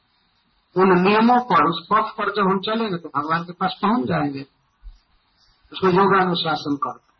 उन 0.76 1.02
नियमों 1.02 1.40
पर, 1.40 1.68
उस 1.68 1.86
पथ 1.92 2.16
पर 2.18 2.30
जब 2.32 2.42
हम 2.42 2.60
चलेंगे 2.60 2.96
तो 2.96 3.08
भगवान 3.08 3.44
के 3.44 3.52
पास 3.52 3.74
पहुँच 3.82 4.06
जाएँगे। 4.06 4.46
उसको 5.72 5.88
योगानुशासन 5.88 6.76
करते 6.76 7.11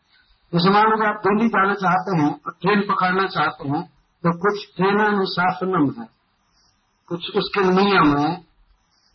जैसे 0.53 0.71
मान 0.71 0.91
लीजिए 0.91 1.07
आप 1.09 1.21
दिल्ली 1.27 1.49
जाना 1.49 1.75
चाहते 1.75 2.17
हैं 2.23 2.31
और 2.47 2.53
ट्रेन 2.53 2.81
पकड़ना 2.89 3.27
चाहते 3.27 3.69
हैं 3.69 3.83
तो 4.25 4.33
कुछ 4.39 4.65
ट्रेनानुशासनम 4.77 5.87
है 6.01 6.09
कुछ 7.09 7.37
उसके 7.37 7.65
नियम 7.65 8.17
है 8.19 8.33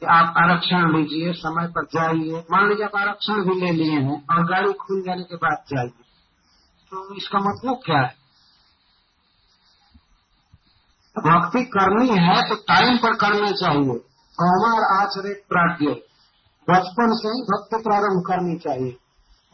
कि 0.01 0.05
आप 0.05 0.33
आरक्षण 0.37 0.91
लीजिए, 0.95 1.33
समय 1.33 1.67
पर 1.67 1.85
जाइए। 1.85 2.43
मान 2.51 2.67
लीजिए 2.69 2.85
आप 2.85 2.95
आरक्षण 2.95 3.43
भी 3.43 3.59
ले 3.61 3.71
लिए 3.71 3.99
हैं 3.99 4.17
और 4.27 4.43
गाड़ी 4.45 4.73
खुल 4.73 5.01
जाने 5.01 5.23
के 5.23 5.35
बाद 5.35 5.63
जाइए। 5.69 6.03
तो 6.91 7.15
इसका 7.15 7.39
मतलब 7.39 7.79
क्या 7.85 7.99
है? 7.99 8.15
भक्ति 11.15 11.63
करनी 11.65 12.17
है 12.17 12.41
तो 12.49 12.55
टाइम 12.55 12.97
पर 12.97 13.15
करना 13.15 13.51
चाहिए। 13.51 13.97
कौमार 14.37 14.83
आचरित 15.01 15.43
प्राग्ञ 15.49 15.87
बचपन 16.67 17.13
से 17.13 17.29
ही 17.29 17.41
भक्ति 17.43 17.83
प्रारंभ 17.83 18.23
करनी 18.27 18.57
चाहिए। 18.57 18.97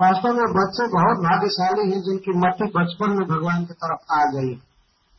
वास्तव 0.04 0.30
में 0.30 0.54
बच्चे 0.54 0.88
बहुत 0.88 1.18
भाग्यशाली 1.18 1.92
हैं 1.92 2.02
जिनकी 2.02 2.38
मट्टी 2.38 2.66
बचपन 2.66 3.10
में 3.10 3.28
भगवान 3.28 3.66
की 3.66 3.74
तरफ़ 3.74 4.14
आ 4.14 4.24
गई 4.24 4.62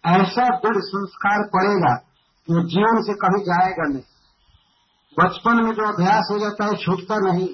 ऐसा 0.06 0.56
दृढ़ 0.56 0.76
संस्कार 0.76 1.42
पड़ेगा 1.42 1.94
कि 2.48 2.52
जीवन 2.52 3.02
से 3.02 3.14
कभी 3.14 3.44
जाएगा 3.44 3.88
नहीं। 3.88 4.02
बचपन 5.20 5.64
में 5.64 5.72
जो 5.72 5.82
अभ्यास 5.92 6.28
हो 6.32 6.38
जाता 6.38 6.64
है, 6.64 6.76
छूटता 6.76 7.16
नहीं। 7.18 7.48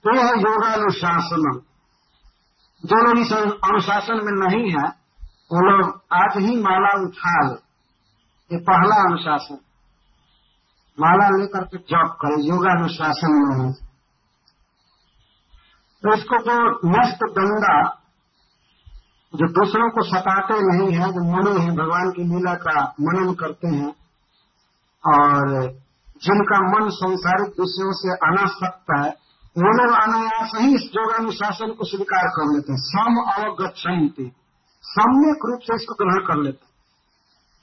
तो 0.05 0.19
है 0.19 0.41
योगानुशासनम। 0.41 1.74
जो 2.85 2.97
लोग 2.97 3.19
इस 3.19 3.33
अनुशासन 3.65 4.15
में 4.15 4.49
नहीं 4.49 4.71
है, 4.71 4.89
वो 5.25 5.71
लोग 5.71 6.03
आज 6.13 6.33
ही 6.37 6.63
माला 6.63 7.03
उठा 7.03 7.49
ले। 7.49 7.55
ये 8.55 8.61
पहला 8.61 8.97
अनुशासन। 8.97 9.59
माला 11.01 11.29
लेकर 11.29 11.65
के 11.65 11.79
जॉब 11.79 12.11
करे, 12.11 12.49
योगानुशासन 12.49 13.33
में 13.33 13.67
है। 13.67 13.73
तो 16.03 16.15
इसको 16.15 16.39
जो 16.39 16.71
मस्त 16.89 17.19
दंडा 17.23 18.01
जो 19.35 19.49
दूसरों 19.49 19.91
को 19.91 20.03
सताते 20.03 20.55
नहीं 20.55 20.99
है, 20.99 21.13
जो 21.13 21.21
मुनि 21.21 21.61
हैं, 21.61 21.77
भगवान 21.77 22.11
की 22.11 22.23
लीला 22.23 22.55
का 22.55 22.95
मनन 23.01 23.35
करते 23.35 23.69
हैं, 23.69 23.91
और 25.07 25.73
जिनका 26.23 26.61
मन 26.61 26.91
संसारिक 26.91 27.49
विषयों 27.49 27.93
से 27.93 28.13
अनासक्त 28.13 28.85
है 28.99 29.25
वो 29.57 29.73
लोग 29.73 29.93
अनायास 29.95 30.51
ही 30.57 30.75
इस 30.75 30.91
योगानुशासन 30.97 31.73
को 31.73 31.85
स्वीकार 31.85 32.29
कर 32.29 32.55
लेते 32.55 32.73
हैं। 32.73 32.79
सम 32.79 33.21
अवगछंती 33.33 34.33
सम्यक 34.85 35.45
रूप 35.45 35.61
से 35.61 35.75
इसको 35.75 35.95
ग्रहण 35.95 36.25
कर 36.27 36.43
लेते 36.43 36.65
हैं। 36.65 36.73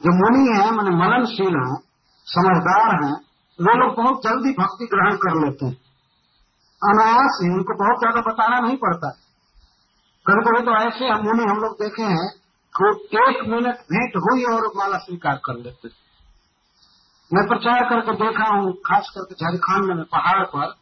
जो 0.02 0.14
मुनि 0.14 0.44
है, 0.58 0.72
मैंने 0.72 0.96
मननशील 0.96 1.56
है, 1.56 1.76
समझदार 2.28 3.04
है, 3.04 3.12
वो 3.60 3.78
लोग 3.78 3.96
बहुत 3.96 4.24
जल्दी 4.24 4.54
भक्ति 4.54 4.86
ग्रहण 4.86 5.16
कर 5.16 5.46
लेते 5.46 5.66
हैं। 5.66 5.78
अनायास 6.82 7.40
ही 7.44 7.50
उनको 7.54 7.78
बहुत 7.84 8.00
ज़्यादा 8.00 8.22
बताना 8.32 8.60
नहीं 8.60 8.78
पड़ता। 8.78 9.10
कभी 10.26 10.42
कभी 10.42 10.66
तो 10.66 10.76
ऐसे 10.78 11.08
हम 11.08 11.26
मुनि 11.26 11.44
हम 11.44 11.58
लोग 11.58 11.74
देखे 11.74 12.04
हैं 12.04 12.30
कि 12.76 13.18
एक 13.18 13.44
मिनट 13.48 13.76
भेंट 13.92 14.16
हुई 14.16 14.44
और 14.44 14.72
माला 14.76 14.98
स्वीकार 14.98 15.42
कर 15.46 15.56
लेते 15.56 15.90
मैं 17.32 17.48
प्रचार 17.48 17.84
करके 17.90 18.14
देखा 18.14 18.48
हूँ, 18.48 18.74
खास 18.74 19.12
करके 19.18 19.36
झारखंड 19.36 19.86
में, 19.86 20.04
पहाड़ 20.06 20.44
पर 20.46 20.81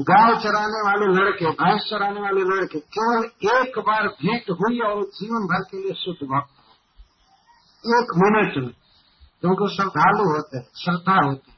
गाय 0.00 0.34
चराने 0.36 0.80
वाले 0.80 1.06
लड़के, 1.14 1.50
भैंस 1.52 1.86
चराने 1.90 2.20
वाले 2.20 2.42
लड़के, 2.42 2.78
केवल 2.78 3.24
एक 3.52 3.78
बार 3.78 4.06
भेंट 4.20 4.50
हुई 4.50 4.78
और 4.80 5.02
जीवन 5.14 5.46
भर 5.46 5.64
के 5.70 5.76
लिए 5.76 5.94
शुद्ध 5.94 6.28
भक्त 6.28 6.50
एक 7.84 8.12
मिनट 8.16 8.56
में 8.56 8.70
क्योंकि 9.42 9.66
श्रद्धालु 9.76 10.24
होते 10.24 10.58
हैं, 10.58 10.66
श्रद्धा 10.76 11.16
होती 11.26 11.52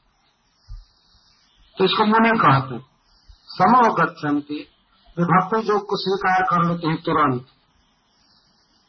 तो 1.77 1.85
इसको 1.85 2.05
मुनि 2.05 2.29
कहते 2.39 2.75
हैं। 2.75 2.85
समोगछन्ति 3.49 4.59
वे 5.17 5.25
भक्ति 5.25 5.61
को 5.87 5.97
स्वीकार 5.97 6.43
कर 6.43 6.65
लेते 6.69 6.87
हैं 6.87 7.01
तुरंत। 7.01 7.45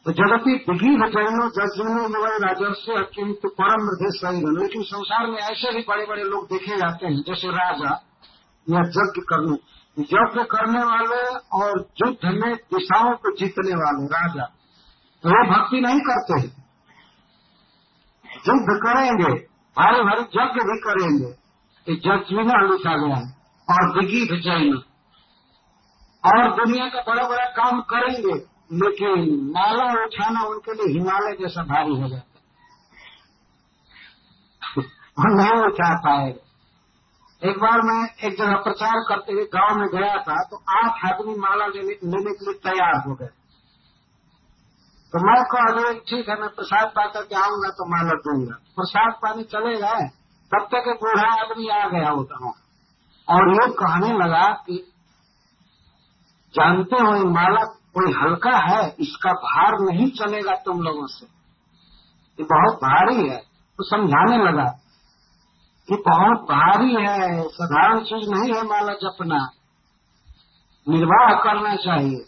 तो 0.06 0.12
जगती 0.12 0.54
विघी 0.64 0.90
जैनो 1.12 1.46
जजनो 1.50 2.02
युवा 2.04 2.32
राजस्व 2.42 2.98
किंतु 3.14 3.48
परम 3.50 3.84
मृदे 3.84 4.10
सही 4.10 4.40
लेकिन 4.56 4.82
संसार 4.82 5.26
में 5.26 5.38
ऐसे 5.38 5.72
भी 5.72 5.84
बड़े 5.88 6.06
बड़े 6.06 6.24
लोग 6.24 6.46
देखे 6.46 6.76
जाते 6.76 7.06
हैं, 7.06 7.22
जैसे 7.22 7.48
राजा 7.50 7.94
या 8.70 8.80
यज्ञ 8.80 9.20
करने। 9.20 9.56
यज्ञ 10.00 10.44
करने 10.44 10.78
वाले 10.78 11.38
और 11.62 11.88
युद्ध 12.06 12.18
में 12.24 12.54
दिशाओं 12.54 13.16
को 13.16 13.36
जीतने 13.36 13.74
वाले 13.74 14.06
राजा 14.06 14.44
तो 15.22 15.30
वो 15.30 15.54
भक्ति 15.54 15.80
नहीं 15.80 16.00
करते 16.00 16.64
युद्ध 18.48 18.80
करेंगे, 18.86 19.34
भारी 19.78 20.00
भारी 20.00 20.20
यज्ञ 20.20 20.60
भी 20.60 20.80
करेंगे। 20.80 21.28
यज्ञ 21.92 22.36
लिखा 22.72 22.96
गया 22.96 23.16
है, 23.16 23.36
और 23.70 24.00
दिगी 24.00 24.40
जैन 24.40 24.82
और 26.24 26.64
दुनिया 26.64 26.86
का 26.86 27.00
बड़ा 27.00 27.28
बड़ा 27.28 27.44
काम 27.44 27.80
करेंगे, 27.80 28.34
लेकिन 28.72 29.40
माला 29.50 30.04
उठाना 30.04 30.42
उनके 30.42 30.74
लिए 30.74 30.98
हिमालय 30.98 31.32
जैसा 31.32 31.62
भारी 31.62 31.96
हो 32.00 32.08
जाता 32.08 32.16
है। 32.16 32.44
नहीं 35.34 35.62
उठा 35.64 35.94
पाएगा। 35.96 36.53
एक 37.44 37.58
बार 37.58 37.80
मैं 37.82 38.02
एक 38.26 38.36
जगह 38.38 38.56
प्रचार 38.64 39.00
करते 39.08 39.32
हुए 39.32 39.44
गाँव 39.54 39.78
में 39.78 39.88
गया 39.88 40.16
था 40.18 40.36
तो 40.50 40.56
आठ 40.72 41.04
आदमी 41.04 41.34
माला 41.38 41.66
लेने, 41.66 41.94
लेने 42.04 42.32
के 42.32 42.44
लिए 42.44 42.54
तैयार 42.64 43.00
हो 43.08 43.14
गए। 43.14 43.26
तो 45.12 45.20
मैं 45.22 45.34
कह 45.44 45.98
ठीक 46.00 46.28
है 46.28 46.36
मैं 46.40 46.48
प्रसाद 46.50 46.86
पा 46.88 47.04
करके 47.06 47.34
आऊँगा 47.36 47.70
तो 47.70 47.86
माला 47.90 48.14
दूँगा। 48.22 48.54
प्रसाद 48.76 49.12
पानी 49.22 49.42
चले 49.52 49.74
गए 49.80 50.06
तब 50.52 50.68
तक 50.72 50.88
एक 50.88 51.02
बूढ़ा 51.02 51.26
आदमी 51.34 51.68
आ 51.70 51.86
गया 51.88 52.10
होता 52.10 52.38
हूँ 52.42 52.52
और 53.28 53.50
ये 53.50 53.66
कहने 53.74 54.12
लगा 54.18 54.46
कि 54.66 54.76
जानते 56.54 57.02
हो 57.02 57.14
ये 57.16 57.24
माला 57.30 57.64
कोई 57.94 58.12
हल्का 58.14 58.56
है 58.60 58.80
इसका 59.00 59.32
भार 59.42 59.76
नहीं 59.80 60.08
चलेगा 60.18 60.54
तुम 60.64 60.80
लोगों 60.82 61.06
से? 61.06 61.26
ये 62.38 62.44
बहुत 62.46 62.80
भारी 62.80 63.28
है। 63.28 63.36
तो 63.78 63.84
समझाने 63.84 64.38
लगा 64.44 64.66
कि 65.88 65.94
बहुत 65.94 66.38
भारी 66.38 66.94
है, 66.94 67.48
साधारण 67.48 68.00
चीज़ 68.00 68.30
नहीं 68.30 68.54
है 68.54 68.62
माला 68.62 68.92
जपना 68.92 69.50
निर्वाह 70.88 71.34
करना 71.34 71.76
चाहिए। 71.76 72.24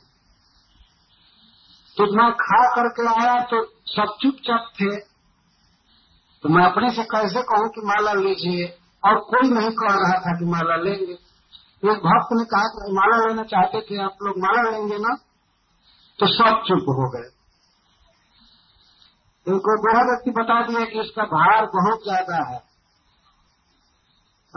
तो 1.97 2.17
मैं 2.17 2.33
खा 2.33 2.69
करके 2.75 3.09
आया 3.09 3.41
तो 3.41 3.65
सब 3.87 4.17
चुपचाप 4.23 4.69
थे। 4.81 4.97
तो 6.43 6.49
मैं 6.49 6.65
अपने 6.65 6.91
से 6.91 7.03
कैसे 7.05 7.43
कहूँ 7.43 7.69
कि 7.69 7.81
माला 7.81 8.13
लीजिए? 8.13 8.79
और 9.05 9.19
कोई 9.19 9.51
नहीं 9.51 9.71
कह 9.71 9.95
रहा 9.95 10.19
था 10.21 10.39
कि 10.39 10.45
माला 10.45 10.77
लेंगे। 10.77 11.13
एक 11.91 11.99
भक्त 11.99 12.29
ने 12.33 12.45
कहा 12.45 12.63
कि 12.63 12.93
माला 12.93 13.27
लेना 13.27 13.43
चाहते 13.43 13.81
थे, 13.81 14.03
आप 14.03 14.17
लोग 14.23 14.39
माला 14.39 14.71
लेंगे 14.71 14.99
ना? 14.99 15.17
तो 16.19 16.27
सब 16.27 16.63
चुप 16.67 16.85
हो 16.89 17.11
गए। 17.11 17.31
इनको 19.47 19.83
बूढ़ा 19.83 20.01
व्यक्ति 20.01 20.31
बता 20.31 20.63
दिया 20.67 20.85
कि 20.85 21.01
इसका 21.01 21.23
भार 21.23 21.67
बहुत 21.67 22.03
ज़्यादा 22.03 22.53
है। 22.53 22.76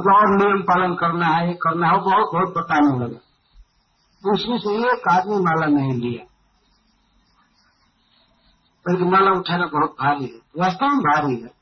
और 0.08 0.38
नियम 0.38 0.62
पालन 0.62 0.96
करना 0.96 1.28
है 1.28 1.54
करना 1.54 1.88
है 1.88 1.98
बहुत 1.98 2.30
बहुत 2.34 2.54
बताने 2.58 3.06
लगा। 3.06 3.20
उसमें 4.32 4.58
से 4.58 4.70
एक 4.70 5.08
आदमी 5.08 5.36
माला 5.36 5.66
नहीं 5.66 5.94
लिया। 5.94 6.26
बल्कि 8.88 9.04
माला 9.04 9.32
उठाना 9.32 9.66
बहुत 9.66 9.90
भारी 9.90 10.26
है। 10.26 10.64
वास्तव 10.64 10.86
में 10.86 11.00
भारी 11.00 11.42
है। 11.42 11.60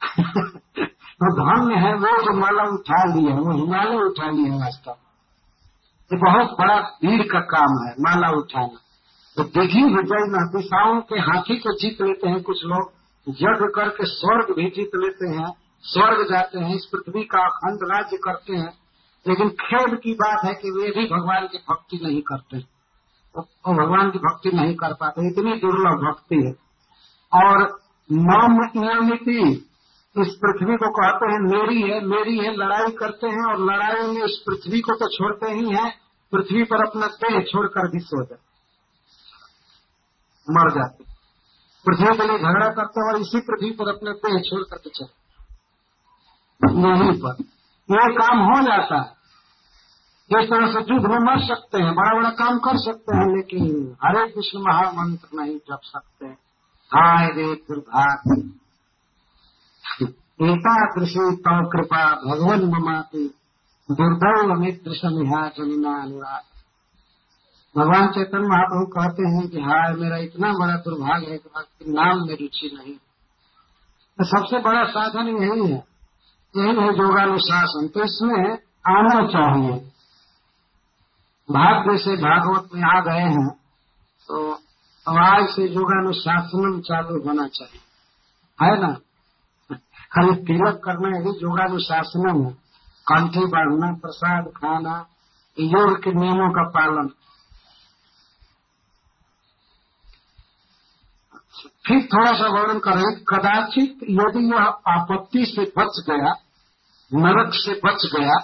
तो 1.20 1.32
धन्य 1.34 1.74
है, 1.74 1.94
वो 1.94 2.22
जो 2.22 2.40
माला 2.40 2.62
उठा 2.62 3.14
लिया 3.14 3.34
वो 3.34 3.64
हिमालय 3.64 3.96
उठा 3.96 4.30
लिया 4.30 4.54
वास्तव 4.54 4.96
ये 6.12 6.18
बहुत 6.18 6.56
बड़ा 6.60 6.80
भीड़ 6.80 7.22
का 7.22 7.40
काम 7.40 7.86
है, 7.86 7.94
माला 8.00 8.28
उठाना। 8.28 8.78
तो 9.36 9.44
देखी 9.44 9.82
विजय 9.82 10.58
दिशाओं 10.58 11.00
के 11.00 11.20
हाथी 11.20 11.56
को 11.56 11.72
जीत 11.72 12.02
लेते 12.02 12.28
हैं, 12.28 12.42
कुछ 12.42 12.64
लोग 12.64 12.92
यज्ञ 13.28 13.66
करके 13.74 14.06
स्वर्ग 14.06 14.56
भी 14.56 14.70
जीत 14.70 14.90
लेते 14.94 15.28
हैं। 15.36 15.52
स्वर्ग 15.84 16.22
जाते 16.30 16.58
हैं, 16.58 16.74
इस 16.74 16.84
पृथ्वी 16.84 17.24
का 17.24 17.44
अखंड 17.44 17.78
राज्य 17.92 18.16
करते 18.16 18.56
हैं, 18.56 18.72
लेकिन 19.26 19.48
खेद 19.48 19.98
की 19.98 20.12
बात 20.14 20.44
है 20.44 20.54
कि 20.54 20.70
वे 20.70 20.90
भी 20.90 21.06
भगवान 21.06 21.46
की 21.46 21.58
भक्ति 21.58 22.00
नहीं 22.02 22.22
करते। 22.22 22.60
तो 23.34 23.72
भगवान 23.74 24.10
की 24.10 24.18
भक्ति 24.18 24.50
नहीं 24.50 24.74
कर 24.74 24.92
पाते, 24.92 25.26
इतनी 25.28 25.52
दुर्लभ 25.52 26.06
भक्ति 26.06 26.36
है। 26.36 26.52
और 27.32 27.62
मम 28.10 28.56
नियमिति 28.76 29.66
इस 30.16 30.34
पृथ्वी 30.42 30.76
को 30.76 30.90
कहते 30.90 31.32
हैं, 31.32 31.40
मेरी 31.40 31.82
है 31.82 32.00
मेरी 32.06 32.38
है, 32.38 32.56
लड़ाई 32.56 32.90
करते 32.90 33.26
हैं, 33.26 33.44
और 33.50 33.60
लड़ाई 33.60 34.06
में 34.06 34.24
इस 34.24 34.42
पृथ्वी 34.46 34.80
को 34.80 34.94
तो 34.94 35.08
छोड़ते 35.08 35.52
ही 35.52 35.70
हैं, 35.70 35.90
पृथ्वी 36.32 36.64
पर 36.64 36.86
अपना 36.86 37.06
देह 37.06 37.40
छोड़कर 37.42 37.90
भी 37.90 37.98
सो 37.98 38.24
जाते 38.24 38.48
मर 40.48 40.70
जाते 40.70 41.04
पृथ्वी 41.86 42.16
के 42.16 42.26
लिए 42.26 42.38
झगड़ा 42.38 42.68
करते 42.68 43.00
हैं, 43.00 43.14
और 43.14 43.20
इसी 43.20 43.40
पृथ्वी 43.40 43.70
पर 43.70 43.94
अपने 43.94 44.10
देह 44.10 44.40
छोड़कर 44.40 44.76
करके 44.76 44.90
चलते 44.90 45.19
नहीं 46.64 47.20
पर। 47.20 47.36
यह 47.90 48.16
काम 48.20 48.38
हो 48.38 48.62
जाता। 48.62 49.16
है 50.36 50.44
इस 50.44 50.50
तरह 50.50 50.66
से 50.66 50.94
युद्ध 50.94 51.06
में 51.06 51.18
मर 51.18 51.46
सकते 51.46 51.82
हैं, 51.82 51.94
बड़ा 51.94 52.14
बड़ा 52.14 52.30
काम 52.30 52.58
कर 52.58 52.76
सकते 52.76 53.16
हैं, 53.16 53.36
लेकिन 53.36 53.96
हरे 54.04 54.28
कृष्ण 54.28 54.58
महामंत्र 54.58 55.28
नहीं 55.34 55.56
जप 55.56 55.80
सकते। 55.84 56.26
हाय 56.96 57.26
रे 57.26 57.54
दुर्भाग्य। 57.54 58.42
कृषि 60.94 61.42
तव 61.48 61.70
कृपा, 61.72 62.14
भगवान 62.14 62.64
ममाती। 62.64 63.28
दुर्दैव 63.90 64.54
मित्र 64.54 64.94
समिहा 64.94 65.48
जनिना 65.48 66.02
अनुराग। 66.02 66.42
भगवान 67.78 68.08
चैतन्य 68.08 68.48
महाप्रभु 68.48 68.86
कहते 68.86 69.28
हैं 69.28 69.48
कि 69.48 69.60
हाय, 69.60 69.94
मेरा 69.94 70.16
इतना 70.16 70.52
बड़ा 70.52 70.76
दुर्भाग्य 70.76 71.26
है 71.26 71.38
कि 71.38 71.92
नाम 71.92 72.16
में 72.18 72.34
रुचि 72.40 72.78
नहीं। 72.78 72.94
तो 74.18 74.24
सबसे 74.24 74.58
बड़ा 74.58 74.84
साधन 74.84 75.28
यही 75.28 75.72
है। 75.72 75.89
यही 76.56 76.68
है 76.68 76.98
योगानुशासन। 76.98 77.88
तो 77.88 78.00
इसमें 78.00 78.52
आना 78.88 79.26
चाहिए। 79.26 79.90
भाग्य 81.50 81.98
से 81.98 82.16
भागवत 82.16 82.68
में 82.74 82.82
आ 82.82 83.00
गए 83.00 83.20
हैं 83.20 83.50
तो 84.28 84.52
आज 85.18 85.48
से 85.48 85.62
योगानुशासन 85.68 86.80
चालू 86.80 87.22
होना 87.26 87.46
चाहिए। 87.46 87.80
है 88.62 88.80
ना? 88.80 88.92
खाली 90.12 90.34
तिलक 90.36 90.80
करना 90.84 91.18
यही 91.18 91.30
योगानुशासन 91.42 92.44
है। 92.44 92.50
कंठी 93.06 93.40
बांधना, 93.40 93.92
प्रसाद 93.92 94.44
खाना, 94.44 95.06
योग 95.60 96.02
के 96.04 96.12
नियमों 96.12 96.50
का 96.50 96.62
पालन। 96.68 97.08
फिर 101.84 102.02
थोड़ा 102.04 102.32
सा 102.32 102.48
वर्णन 102.50 102.78
करें। 102.78 103.04
कदाचित 103.24 103.98
यदि 104.12 104.44
यह 104.46 104.64
आपत्ति 104.90 105.44
से 105.46 105.64
बच 105.76 106.00
गया, 106.08 106.32
नरक 107.10 107.54
से 107.54 107.72
बच 107.84 108.06
गया, 108.14 108.36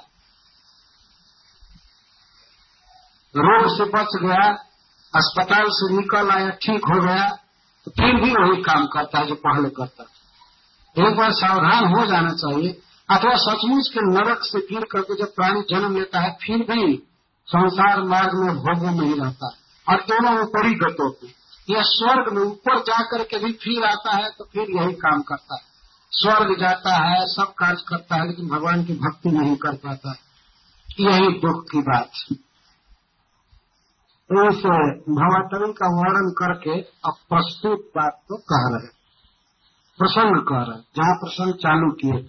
रोग 3.34 3.66
से 3.70 3.84
बच 3.92 4.16
गया, 4.22 4.46
अस्पताल 5.12 5.66
से 5.70 5.92
निकल 5.96 6.30
आया, 6.30 6.50
ठीक 6.62 6.86
हो 6.86 7.00
गया 7.02 7.28
तो 7.86 7.90
फिर 7.92 8.14
भी 8.14 8.30
वही 8.32 8.62
काम 8.62 8.86
करता 8.86 9.18
है 9.18 9.26
जो 9.26 9.34
पहले 9.36 9.68
करता 9.70 10.04
था। 10.04 11.06
एक 11.06 11.16
बार 11.16 11.32
सावधान 11.32 11.84
हो 11.88 12.04
जाना 12.06 12.30
चाहिए। 12.34 12.70
अथवा 13.08 13.34
सचमुच 13.38 13.88
के 13.88 14.00
नरक 14.04 14.40
से 14.42 14.60
गिर 14.66 14.84
करके 14.92 15.16
जब 15.16 15.34
प्राणी 15.34 15.60
जन्म 15.70 15.96
लेता 15.96 16.20
है, 16.20 16.30
फिर 16.42 16.58
भी 16.70 16.96
संसार 17.48 18.02
मार्ग 18.04 18.32
में 18.36 18.54
भोगों 18.56 18.92
में 18.92 19.06
ही 19.06 19.14
रहता 19.14 19.46
है। 19.46 19.56
और 19.86 20.02
दोनों 20.02 20.40
ऊपरी 20.40 20.74
गतों 20.76 21.10
की 21.10 21.34
यह 21.70 21.82
स्वर्ग 21.82 22.32
में 22.32 22.42
ऊपर 22.42 22.78
जाकर 22.78 23.22
के 23.22 23.38
भी 23.38 23.52
फिर 23.52 23.84
आता 23.84 24.16
है 24.16 24.30
तो 24.30 24.44
फिर 24.44 24.66
यही 24.70 24.92
काम 24.92 25.22
करता 25.22 25.54
है। 25.54 25.62
स्वर्ग 26.10 26.60
जाता 26.60 26.96
है, 27.04 27.26
सब 27.26 27.54
कार्य 27.58 27.82
करता 27.88 28.16
है, 28.16 28.26
लेकिन 28.26 28.48
भगवान 28.48 28.84
की 28.84 28.92
भक्ति 28.92 29.28
नहीं 29.28 29.56
कर 29.56 29.76
पाता। 29.76 30.14
यही 31.00 31.38
दुख 31.38 31.64
की 31.70 31.78
बात। 31.78 32.10
इस 34.30 34.62
भवाटवी 35.08 35.72
का 35.72 35.88
वर्णन 35.96 36.30
करके 36.38 36.80
अब 36.80 37.14
प्रस्तुत 37.28 37.80
बात 37.96 38.20
तो 38.28 38.36
कह 38.36 38.64
रहे 38.70 38.88
प्रसंग 39.98 40.36
कह 40.48 40.62
रहे 40.70 40.80
जहाँ 40.96 41.14
प्रसंग 41.14 41.54
चालू 41.54 41.90
किए। 41.92 42.22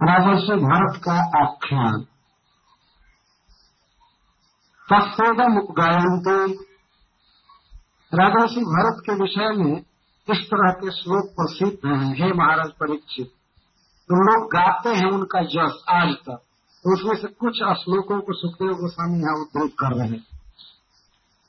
राजस्व 0.00 0.56
भारत 0.56 1.00
का 1.04 1.14
आख्यान। 1.42 2.02
तत्सोदम 4.88 5.56
उपगायंती 5.58 6.69
राजर्षि 8.14 8.60
भरत 8.60 9.02
के 9.06 9.14
विषय 9.14 9.50
में 9.56 9.74
इस 10.28 10.40
तरह 10.46 10.72
के 10.72 10.90
श्लोक 10.90 11.26
प्रसिद्ध 11.30 11.78
हैं। 11.86 12.14
हे 12.14 12.32
महाराज 12.32 12.70
परीक्षित 12.70 13.26
तो 14.10 14.16
लोग 14.20 14.46
गाते 14.46 14.88
हैं 14.88 15.10
उनका 15.10 15.42
जस 15.42 15.84
आज 15.88 16.14
तक 16.14 16.40
तो 16.84 16.94
उसमें 16.94 17.14
से 17.16 17.28
कुछ 17.28 17.56
श्लोकों 17.82 18.20
को 18.20 18.32
सुखदेव 18.32 18.72
गोस्वामी 18.72 19.18
यहाँ 19.18 19.34
उद्धृत 19.40 19.72
कर 19.80 19.94
रहे 19.96 20.08
हैं। 20.08 20.24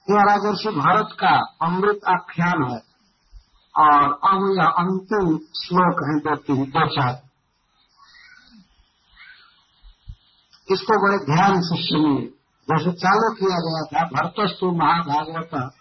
यह 0.08 0.21
राजर्षि, 0.21 0.69
भारत 0.69 1.10
का 1.19 1.34
अमृत 1.62 2.00
आख्यान 2.08 2.63
है, 2.63 2.80
और 3.76 4.04
अब 4.30 4.47
यह 4.60 4.69
अंतिम 4.84 5.38
श्लोक 5.38 6.04
है 6.04 6.19
दो 6.19 6.36
तीन, 6.36 6.65
दो 6.65 6.88
चार। 6.88 7.21
इसको 10.71 11.02
बड़े 11.04 11.36
ध्यान 11.36 11.62
से 11.62 11.84
सुनिए। 11.84 12.26
जैसे 12.67 12.91
चालू 12.91 13.36
किया 13.36 13.60
गया 13.60 13.84
था, 13.84 14.08
भरतस्तु 14.08 14.71
महाभागवत 14.71 15.71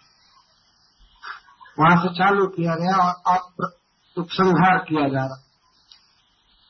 वहाँ 1.80 2.02
से 2.02 2.14
चालू 2.14 2.46
किया 2.46 2.74
गया 2.74 2.96
और 2.96 3.36
अब 3.36 3.72
उपसंहार 4.18 4.78
किया 4.78 5.08
जा 5.08 5.24
रहा। 5.24 5.46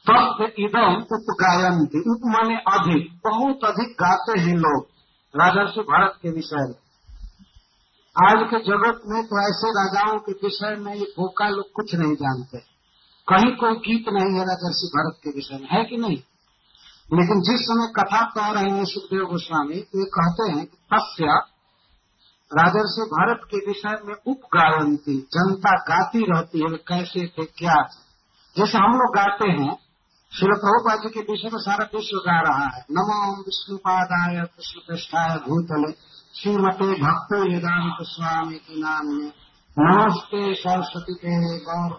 तब 0.06 0.52
इदम 0.58 0.94
उपगायंती 1.12 1.98
उप 1.98 2.20
माने 2.26 2.56
अधिक, 2.56 3.20
बहुत 3.26 3.60
अधिक 3.64 3.88
गाते 3.88 4.40
हैं 4.40 4.56
लोग 4.56 4.86
राजर्षि 5.36 5.80
भारत 5.80 6.14
के 6.22 6.30
विषय 6.30 6.62
में। 6.62 6.78
आज 8.28 8.48
के 8.50 8.58
जगत 8.58 9.00
में 9.06 9.22
तो 9.22 9.36
ऐसे 9.48 9.70
राजाओं 9.70 10.18
के 10.18 10.32
विषय 10.32 10.76
में 10.80 10.94
ये 10.94 11.14
भूखा 11.18 11.48
लोग 11.48 11.72
कुछ 11.74 11.94
नहीं 11.94 12.14
जानते। 12.14 12.58
कहीं 13.28 13.56
कोई 13.56 13.72
गीत 13.72 14.04
नहीं 14.08 14.34
है 14.38 14.44
राजर्षि 14.44 14.86
भारत 14.86 15.20
के 15.24 15.30
विषय 15.30 15.54
में, 15.54 15.68
है 15.72 15.84
कि 15.84 15.96
नहीं? 15.96 16.18
लेकिन 17.12 17.40
जिस 17.40 17.60
समय 17.60 17.92
कथा 17.96 18.22
कह 18.24 18.60
रहे 18.60 18.76
हैं 18.76 18.84
सुखदेव 18.84 19.24
गोस्वामी 19.24 19.74
तो 19.74 19.98
ये 19.98 20.04
कहते 20.04 20.52
हैं 20.52 20.66
कि 20.66 20.76
तस्य 20.94 21.40
राजर्षि 22.50 23.02
भारत 23.02 23.40
के 23.44 23.56
विषय 23.56 23.96
में 24.04 24.14
उपगायंती 24.26 25.16
जनता 25.32 25.72
गाती 25.88 26.22
रहती 26.32 26.58
है 26.58 26.76
कैसे 26.88 27.26
थे, 27.26 27.44
क्या 27.44 27.74
जैसे 28.56 28.78
हम 28.78 28.92
लोग 28.92 29.14
गाते 29.16 29.50
हैं, 29.50 29.74
श्री 30.32 30.46
प्रभुपा 30.46 30.94
जी 30.96 31.10
के 31.10 31.20
विषय 31.20 31.50
में 31.52 31.60
सारा 31.60 31.84
विश्व 31.94 32.16
गा 32.16 32.40
रहा 32.40 32.64
है। 32.76 32.80
नमो 32.90 33.18
विष्णुपादाय 33.42 34.36
कृष्ण 34.46 34.80
पृष्ठाय 34.80 35.36
भूतले, 35.36 35.92
श्रीमते 36.34 36.88
भक्त 37.02 37.32
वेदांत 37.32 37.96
स्वामी 38.02 38.56
के 38.56 38.80
नाम 38.80 39.06
में 39.06 39.32
नमस्ते 39.76 40.54
सरस्वती 40.54 41.14
के 41.14 41.34
गौर 41.58 41.92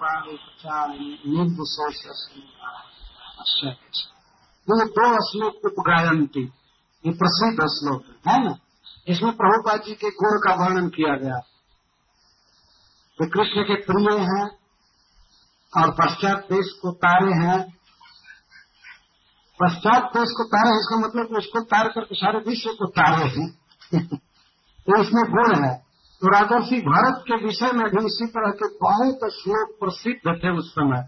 अच्छा 3.39 3.69
ये 4.69 4.85
दो 4.89 5.05
श्लोक 5.21 5.65
उपगायंती 5.65 6.43
ये 7.05 7.11
प्रसिद्ध 7.11 7.59
श्लोक 7.67 8.03
है 8.27 8.43
ना। 8.43 8.53
इसमें 9.07 9.37
प्रभुपाद 9.37 9.81
जी 9.81 9.93
के 9.93 10.09
गुण 10.09 10.39
का 10.39 10.65
वर्णन 10.65 10.89
किया 10.89 11.15
गया। 11.15 11.35
वे 13.21 13.27
कृष्ण 13.27 13.63
के 13.63 13.75
प्रिय 13.75 14.17
हैं 14.19 14.47
और 15.77 15.91
पश्चात 15.91 16.37
देश 16.37 16.79
को 16.81 16.91
तारे 16.91 17.33
हैं। 17.33 17.77
पश्चात 19.63 20.03
देश 20.03 20.29
को 20.31 20.43
तारे 20.43 20.69
इसका 20.69 20.97
मतलब 20.97 21.37
उसको 21.37 21.59
तार 21.59 21.87
करके 21.87 22.15
सारे 22.15 22.39
विश्व 22.39 22.69
को 22.69 22.87
तारे 22.87 23.25
हैं। 23.25 23.49
तो 24.79 25.01
इसमें 25.01 25.23
गुण 25.23 25.65
है। 25.65 25.91
तो 26.21 26.27
राजर्षि 26.27 26.75
भारत 26.75 27.23
के 27.27 27.45
विषय 27.45 27.71
में 27.71 27.85
भी 27.85 28.05
इसी 28.05 28.25
तरह 28.25 28.51
के 28.51 28.77
बहुत 28.77 29.31
श्लोक 29.33 29.77
प्रसिद्ध 29.79 30.43
थे 30.43 30.57
उस 30.57 30.71
समय। 30.71 31.07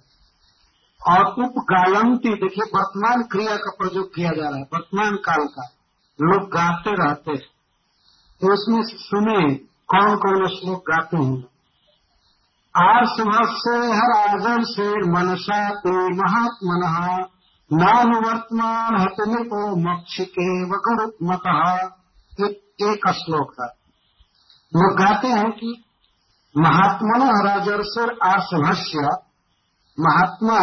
और 1.10 1.26
उपगायंती 1.26 2.30
देखिए, 2.30 2.66
वर्तमान 2.76 3.24
क्रिया 3.24 3.56
का 3.56 3.72
प्रयोग 3.72 4.16
किया 4.16 4.30
जा 4.30 4.50
रहा 4.50 4.58
है, 4.58 4.64
वर्तमान 4.64 5.16
काल 5.16 5.48
का। 5.48 5.70
लोग 6.22 6.50
गाते 6.50 7.08
रहते 7.08 7.32
हैं। 7.32 7.53
उसमें 8.48 8.82
सुने 8.84 9.56
कौन 9.88 10.16
कौन 10.16 10.48
श्लोक 10.48 10.80
गाते 10.80 11.18
हैं। 11.18 11.44
आर्ष 12.76 13.16
से 13.58 13.76
हर 13.78 14.30
आजर 14.30 14.64
से 14.64 15.12
मनसा 15.12 15.70
ते 15.70 15.92
महात्मन 15.92 16.84
नाम 17.74 18.10
वर्तमान 18.10 19.02
हतनिको 19.02 19.76
मक्षिके 19.76 20.64
वगुरुत्मत 20.64 21.42
एक 22.82 23.10
श्लोक 23.10 23.54
था। 23.54 23.66
लोग 24.76 24.98
गाते 24.98 25.28
हैं 25.28 25.52
कि 25.52 25.84
महात्मन 26.58 27.48
राजर्षर 27.48 28.18
आर्षभस्य 28.24 28.98
महात्मा 30.00 30.60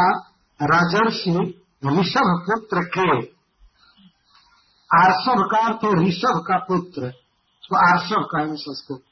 राजर्षि 0.62 1.62
ऋषभ 1.87 2.45
पुत्र 2.47 2.83
के 2.83 3.40
आर्षभ 5.03 5.49
का 5.53 5.66
अर्थ 5.66 5.85
ऋषभ 6.09 6.45
का 6.49 6.59
पुत्र। 6.59 7.12
उसको 7.62 7.77
आर्षभ 7.90 8.29
कहेंगे 8.33 8.57
संस्कृत 8.57 9.03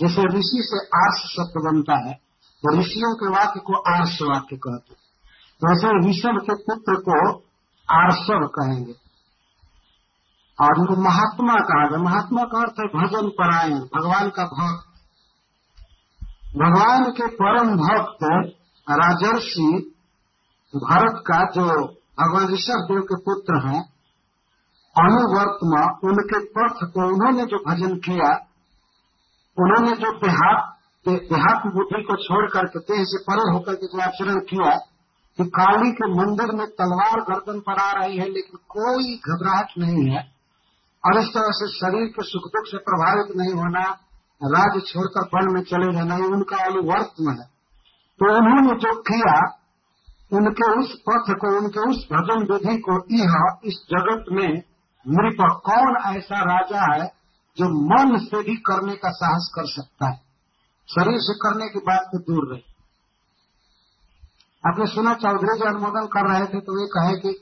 जैसे 0.00 0.22
ऋषि 0.38 0.60
से 0.64 0.86
आर्ष 0.86 1.22
शब्द 1.32 1.62
बनता 1.64 2.08
है 2.08 2.14
तो 2.62 2.80
ऋषियों 2.80 3.14
के 3.14 3.28
वाक्य 3.28 3.60
को 3.60 3.98
आर्ष 3.98 4.18
वाक्य 4.22 4.56
कहते 4.56 4.94
हैं। 4.94 5.00
वैसे 5.62 6.10
ऋषभ 6.10 6.40
के 6.42 6.54
पुत्र 6.54 6.94
को 6.94 7.38
आर्षभ 7.88 8.48
कहेंगे। 8.58 8.92
और 10.58 10.78
उनको 10.78 10.96
महात्मा 11.02 11.54
कहा 11.54 11.88
गया 11.88 11.98
महात्मा 11.98 12.42
का 12.44 12.60
अर्थ 12.60 12.80
है 12.80 12.86
भजन 12.86 13.28
परायण, 13.28 13.78
भगवान 13.78 14.30
का 14.30 14.44
भक्त। 14.44 14.88
भगवान 16.56 17.04
के 17.04 17.26
परम 17.26 17.76
भक्त 17.76 18.24
राजर्षि, 18.90 19.94
भारत 20.74 21.24
का 21.26 21.50
जो 21.50 21.86
भगवान 22.20 22.52
ऋषभ 22.54 22.86
देव 22.90 23.00
के 23.00 23.16
पुत्र 23.20 23.68
हैं 23.68 23.91
अनुवर्तमा 24.96 25.82
उनके 26.04 26.38
पथ 26.44 26.84
को 26.84 27.08
उन्होंने 27.08 27.46
जो 27.46 27.58
भजन 27.68 27.96
किया, 27.96 28.30
उन्होंने 29.58 29.96
जो 29.96 30.18
देहात 30.18 30.78
देहात 31.08 31.62
बुद्धि 31.66 32.02
को 32.02 32.16
छोड़ 32.16 32.50
करके 32.50 32.78
देह 32.78 33.04
से 33.04 33.18
परे 33.18 33.52
होकर 33.52 33.74
के 33.74 33.86
जो 33.86 34.00
आचरण 34.00 34.38
किया 34.38 34.76
कि 35.38 35.44
काली 35.44 35.90
के 35.92 36.14
मंदिर 36.14 36.46
में 36.46 36.66
तलवार 36.66 37.20
गर्दन 37.20 37.60
पर 37.60 37.78
आ 37.80 37.92
रही 37.92 38.18
है, 38.18 38.24
लेकिन 38.24 38.58
कोई 38.68 39.16
घबराहट 39.16 39.66
नहीं 39.78 40.10
है। 40.10 40.32
और 41.06 41.20
इस 41.20 41.28
तरह 41.28 41.48
से 41.48 41.68
शरीर 41.68 42.06
के 42.06 42.22
सुख 42.22 42.42
दुख 42.42 42.66
से 42.66 42.78
प्रभावित 42.78 43.36
नहीं 43.36 43.52
होना 43.52 43.98
राज्य 44.44 44.80
छोड़कर 44.80 45.20
वन 45.20 45.54
में 45.54 45.62
चले 45.62 45.92
जाना, 45.92 46.16
ये 46.16 46.24
उनका 46.24 46.56
अनुवर्तम 46.56 47.30
है। 47.30 47.46
तो 48.20 48.36
उन्होंने 48.36 48.80
जो 48.80 49.00
किया, 49.00 49.58
उनके 50.32 50.80
उस 50.80 51.02
पथ 51.08 51.34
को, 51.34 51.58
उनके 51.58 51.90
उस 51.90 52.08
भजन 52.12 52.52
विधि 52.52 52.78
को 52.78 52.94
यह 53.10 53.60
इस 53.64 53.86
जगत 53.90 54.24
में 54.32 54.71
नृप 55.08 55.62
कौन 55.64 56.16
ऐसा 56.16 56.40
राजा 56.40 56.94
है 56.94 57.08
जो 57.58 57.64
मन 57.64 58.18
से 58.18 58.42
भी 58.42 58.56
करने 58.56 58.96
का 58.96 59.10
साहस 59.10 59.52
कर 59.54 59.66
सकता 59.66 60.10
है? 60.10 60.16
शरीर 60.88 61.18
से 61.20 61.34
करने 61.34 61.68
की 61.68 61.78
बात 61.78 62.00
तो 62.00 62.18
दूर 62.18 62.52
रही। 62.52 62.64
आपने 64.68 64.86
सुना 64.86 65.14
चौधरी 65.14 65.58
जी 65.58 65.68
अनुमोदन 65.68 66.06
कर 66.06 66.30
रहे 66.30 66.46
थे 66.46 66.60
तो 66.60 66.80
वे 66.80 66.86
कहे 66.86 67.20
कि 67.20 67.38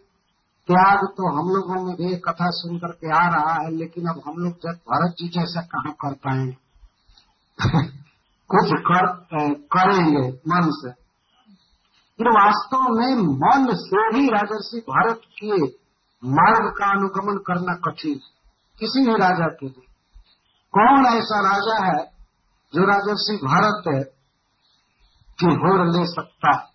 त्याग 0.67 0.99
तो 0.99 1.33
हम 1.33 1.49
लोगों 1.57 1.87
में 1.87 1.97
भी 1.97 2.17
कथा 2.17 2.47
सुन 2.51 2.79
करके 2.79 3.17
आ 3.17 3.29
रहा 3.29 3.63
है, 3.63 3.77
लेकिन 3.77 4.07
अब 4.07 4.23
हम 4.27 4.35
लोग 4.37 4.53
जब 4.53 4.73
भरत 4.73 5.15
जी 5.19 5.29
जैसा 5.29 5.61
कहाँ 5.61 5.93
कर 5.93 6.13
पाएँगे? 6.13 6.57
कुछ 8.51 8.71
कर 8.81 9.07
करेंगे 9.55 10.29
मन 10.29 10.71
से। 10.71 11.01
वास्तव 12.23 12.79
में 12.79 13.17
मन 13.17 13.75
से 13.75 14.19
ही 14.19 14.29
राजर्षि 14.29 14.79
भारत 14.79 15.21
के 15.45 15.80
मार्ग 16.25 16.71
का 16.71 16.91
अनुगमन 16.91 17.39
करना 17.47 17.75
कठिन 17.75 18.19
किसी 18.81 19.07
भी 19.07 19.13
राजा 19.13 19.47
के 19.47 19.67
लिए। 19.67 19.87
कौन 20.75 21.07
ऐसा 21.07 21.41
राजा 21.41 21.77
है 21.87 22.05
जो 22.75 22.87
राजर्षि 22.87 23.37
भारत 23.37 23.83
की 25.41 25.47
होर 25.47 25.87
ले 25.87 26.07
सकता 26.07 26.51
है? 26.57 26.71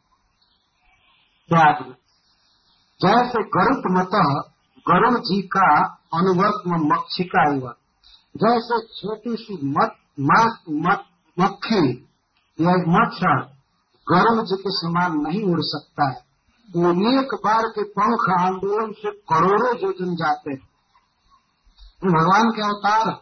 जैसे 3.01 3.43
गरुड़ 3.43 3.91
मत 3.97 4.09
गरुड़ 4.87 5.19
जी 5.19 5.41
का 5.41 5.83
अनुवर्त 6.13 6.63
मक्षिका 6.67 7.43
हुआ 7.53 7.71
जैसे 8.37 8.79
छोटी 8.87 9.35
सी 9.35 9.57
मत, 9.63 9.95
मक्खी 11.39 12.07
या 12.61 12.75
मच्छर 12.87 13.41
गरुड़ 14.07 14.45
जी 14.45 14.55
के 14.55 14.71
समान 14.71 15.13
नहीं 15.13 15.43
उड़ 15.43 15.61
सकता 15.61 16.09
है। 16.09 16.24
एक 16.69 17.39
बार 17.45 17.63
के 17.63 17.83
पंख 17.83 18.39
आंदोलन 18.39 18.91
से 18.91 19.11
करोड़ों 19.11 19.77
योजन 19.77 20.15
जाते 20.15 20.51
हैं। 20.51 20.69
भगवान 22.05 22.49
के 22.49 22.61
अवतार 22.61 23.19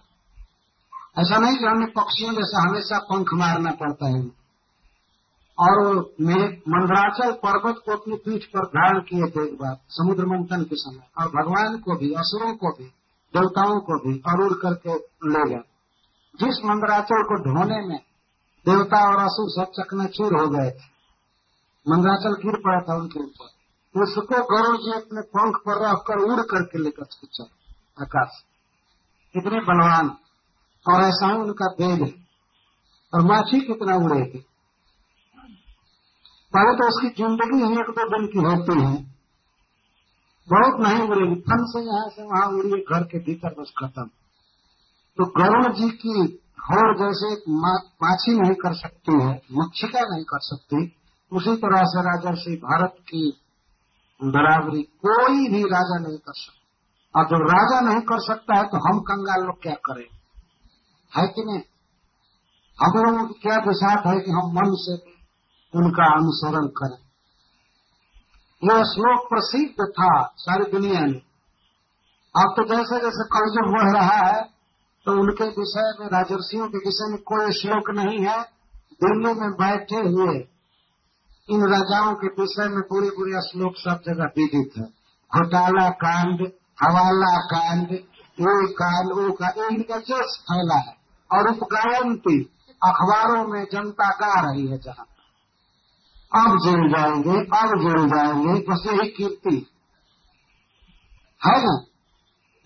ऐसा 1.20 1.38
नहीं 1.38 1.58
कि 1.58 1.66
हमें 1.66 1.92
पक्षियों 1.92 2.34
जैसा 2.34 2.70
हमेशा 2.70 3.00
पंख 3.00 3.28
मारना 3.34 3.72
पड़ता 3.72 4.08
है। 4.08 4.32
और 5.60 6.14
मेरे 6.22 6.62
मंदराचल 6.70 7.32
पर्वत 7.32 7.76
को 7.86 7.92
अपनी 7.92 8.16
पीठ 8.16 8.44
पर 8.44 8.66
धारण 8.66 9.00
किए 9.00 9.32
थे 9.32 9.48
एक 9.48 9.54
बार, 9.54 9.78
समुद्र 9.90 10.26
मंथन 10.26 10.64
के 10.64 10.76
समय। 10.76 11.08
और 11.18 11.28
भगवान 11.28 11.78
को 11.78 11.98
भी, 11.98 12.14
असुरों 12.14 12.54
को 12.54 12.72
भी, 12.72 12.86
देवताओं 13.34 13.80
को 13.80 14.00
भी 14.00 14.16
उड़ 14.46 14.54
करके 14.54 14.94
ले 15.30 15.50
गए। 15.50 15.62
जिस 16.40 16.66
मंदराचल 16.66 17.24
को 17.24 17.44
ढोने 17.44 17.88
में 17.88 18.00
देवता 18.66 19.10
और 19.10 19.20
असुर 19.20 19.66
सब 19.66 19.84
चकनाचूर 19.84 20.42
हो 20.42 20.48
गए 20.48 20.93
थे 21.86 21.92
मंदराचल 21.92 22.34
गिर 22.42 22.56
पड़ा 22.62 22.80
था 22.82 22.96
उनके 22.96 23.20
ऊपर। 23.20 23.48
उसको 23.96 24.42
गौरव 24.46 24.76
जी 24.78 24.92
अपने 24.92 25.22
पंख 25.30 25.58
पर 25.58 25.82
रखकर 25.82 26.22
उड़ 26.24 26.42
करके 26.42 26.84
लेकर 26.84 27.06
चल। 27.06 27.48
आकाश, 28.02 28.42
कितने 29.36 29.60
बलवान 29.60 30.08
और 30.86 31.04
ऐसा 31.04 31.28
ही 31.28 31.36
उनका 31.36 31.68
वेग 31.80 32.02
है। 32.04 32.14
और 33.14 33.22
माछी 33.22 33.60
कितना 33.62 33.96
उड़ेगी 33.96 34.44
पहले 36.54 36.74
तो 36.74 36.88
उसकी 36.88 37.10
ज़िंदगी 37.18 37.60
ही 37.64 37.80
एक 37.82 37.90
दो 37.90 38.04
दिन 38.10 38.26
की 38.28 38.40
होती 38.40 38.80
है। 38.80 38.98
बहुत 40.48 40.82
नहीं 40.82 41.08
उड़ेगी। 41.08 41.36
फन 41.42 41.64
से 41.66 41.80
यहाँ 41.82 42.10
से 42.10 42.24
वहाँ 42.24 42.48
उड़िए, 42.50 42.80
घर 42.80 43.04
के 43.04 43.20
भीतर 43.20 43.54
बस 43.60 43.72
खत्म। 43.78 44.06
तो 45.18 45.26
गरुण 45.38 45.74
जी 45.74 45.90
की 45.98 46.16
होड़ 46.66 46.92
जैसे 46.98 47.30
माछी 47.54 48.36
नहीं 48.40 48.56
कर 48.56 48.74
सकती 48.74 49.22
है, 49.22 49.32
मच्छिका 49.52 50.02
नहीं 50.02 50.24
कर 50.24 50.40
सकती। 50.42 50.86
उसी 51.34 51.56
तरह 51.56 51.82
से 51.84 52.02
राजर्षि 52.02 52.56
भारत 52.56 52.96
की 53.02 53.24
बराबरी 54.22 54.82
कोई 54.82 55.48
भी 55.48 55.62
राजा 55.64 55.98
नहीं 56.08 56.18
कर 56.18 56.34
सकता। 56.36 57.20
और 57.20 57.26
जब 57.26 57.42
राजा 57.50 57.80
नहीं 57.80 58.02
कर 58.02 58.20
सकता 58.20 58.58
है 58.58 58.64
तो 58.64 58.78
हम 58.78 59.00
कंगाल 59.00 59.42
लोग 59.46 59.62
क्या 59.62 59.74
करें? 59.74 60.08
है 61.12 61.28
कि 61.28 61.44
नहीं? 61.46 61.62
हम 62.80 62.92
लोगों 62.98 63.28
की 63.28 63.34
क्या 63.42 63.58
विषाद 63.58 64.08
है 64.08 64.20
कि 64.20 64.32
हम 64.32 64.52
मन 64.54 64.72
से 64.76 64.94
उनका 65.74 66.06
अनुसरण 66.16 66.68
करें? 66.68 67.02
यह 68.64 68.84
श्लोक 68.84 69.30
प्रसिद्ध 69.30 69.86
था 69.92 70.34
सारी 70.38 70.72
दुनिया 70.72 71.02
में। 71.02 71.22
अब 72.36 72.54
तो 72.58 72.64
जैसे 72.64 73.00
जैसे 73.02 73.26
कलयुग 73.28 73.72
बढ़ 73.74 73.92
रहा 73.98 74.18
है 74.28 74.42
तो 75.06 75.12
उनके 75.12 75.48
विषय 75.48 75.88
में, 76.00 76.08
राजर्षियों 76.08 76.68
के 76.68 76.78
विषय 76.78 77.08
में 77.10 77.22
कोई 77.22 77.52
श्लोक 77.52 77.90
नहीं 77.92 78.20
है। 78.26 78.42
दिल्ली 79.02 79.34
में 79.42 79.52
बैठे 79.52 80.00
हुए 80.10 80.40
इन 81.50 81.62
राजाओं 81.62 82.16
के 82.16 82.28
विषय 82.28 82.70
में 82.70 82.82
पूरी 82.82 83.10
पूरी 83.10 83.32
श्लोक 83.32 83.74
सब 83.78 84.02
जगह 84.06 84.24
विदित 84.24 84.72
है। 84.78 84.84
घोटाला 85.36 85.90
कांड, 85.90 86.42
हवाला 86.82 87.38
कांड 87.38 87.92
ये 88.42 88.74
कांड, 88.74 89.12
वो 89.12 89.32
कांड 89.32 89.72
इनका 89.72 89.98
जस 89.98 90.44
फैला 90.44 90.76
है। 90.76 90.98
और 91.32 91.48
उपगायंती 91.48 92.44
अखबारों 92.84 93.48
में 93.48 93.66
जनता 93.72 94.10
गा 94.10 94.52
रही 94.52 94.68
है 94.68 94.78
जहाँ। 94.78 95.06
अब 96.46 96.60
जुड़ 96.66 96.92
जाएँगे, 96.92 97.40
अब 97.40 97.82
जुड़ 97.82 98.10
जाएँगे, 98.10 98.54
बस 98.54 98.84
यही 98.88 99.10
कीर्ति। 99.10 99.68
है 101.46 101.66
ना? 101.66 101.86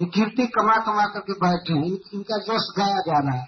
ये 0.02 0.06
कीर्ति 0.06 0.48
कमा 0.48 0.78
कमा 0.78 1.06
करके 1.06 1.34
बैठे 1.34 1.74
हैं 1.74 1.86
इनका 1.86 2.38
जस 2.38 2.74
गाया 2.78 2.96
जा 2.96 3.20
रहा 3.20 3.42
है। 3.42 3.48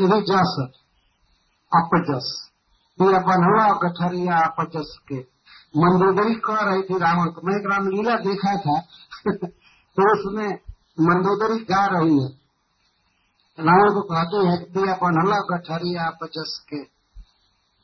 यही 0.00 0.20
जस 0.20 0.66
अपजस। 1.74 2.51
ये 3.00 3.08
बनहुआ 3.08 3.78
गठरिया 3.78 4.38
अपजस 4.38 4.98
के 5.08 5.14
मंदोदरी 5.76 6.34
कह 6.34 6.60
रही 6.60 6.82
थी 6.82 6.98
रावण 6.98 7.26
को। 7.26 7.40
मैं 7.44 7.60
एक 7.60 7.72
रामलीला 7.72 8.16
देखा 8.16 8.56
था 8.56 8.80
तो 9.96 10.12
उसमें 10.12 10.48
मंदोदरी 11.00 11.64
गा 11.64 11.86
रही 11.86 12.22
है। 12.22 12.28
रावण 13.60 13.94
को 13.94 14.00
कहते 14.00 14.36
हैं 14.36 14.72
दिया 14.72 15.56
गठरिया 15.56 16.06
अपजस 16.06 16.66
के 16.68 16.92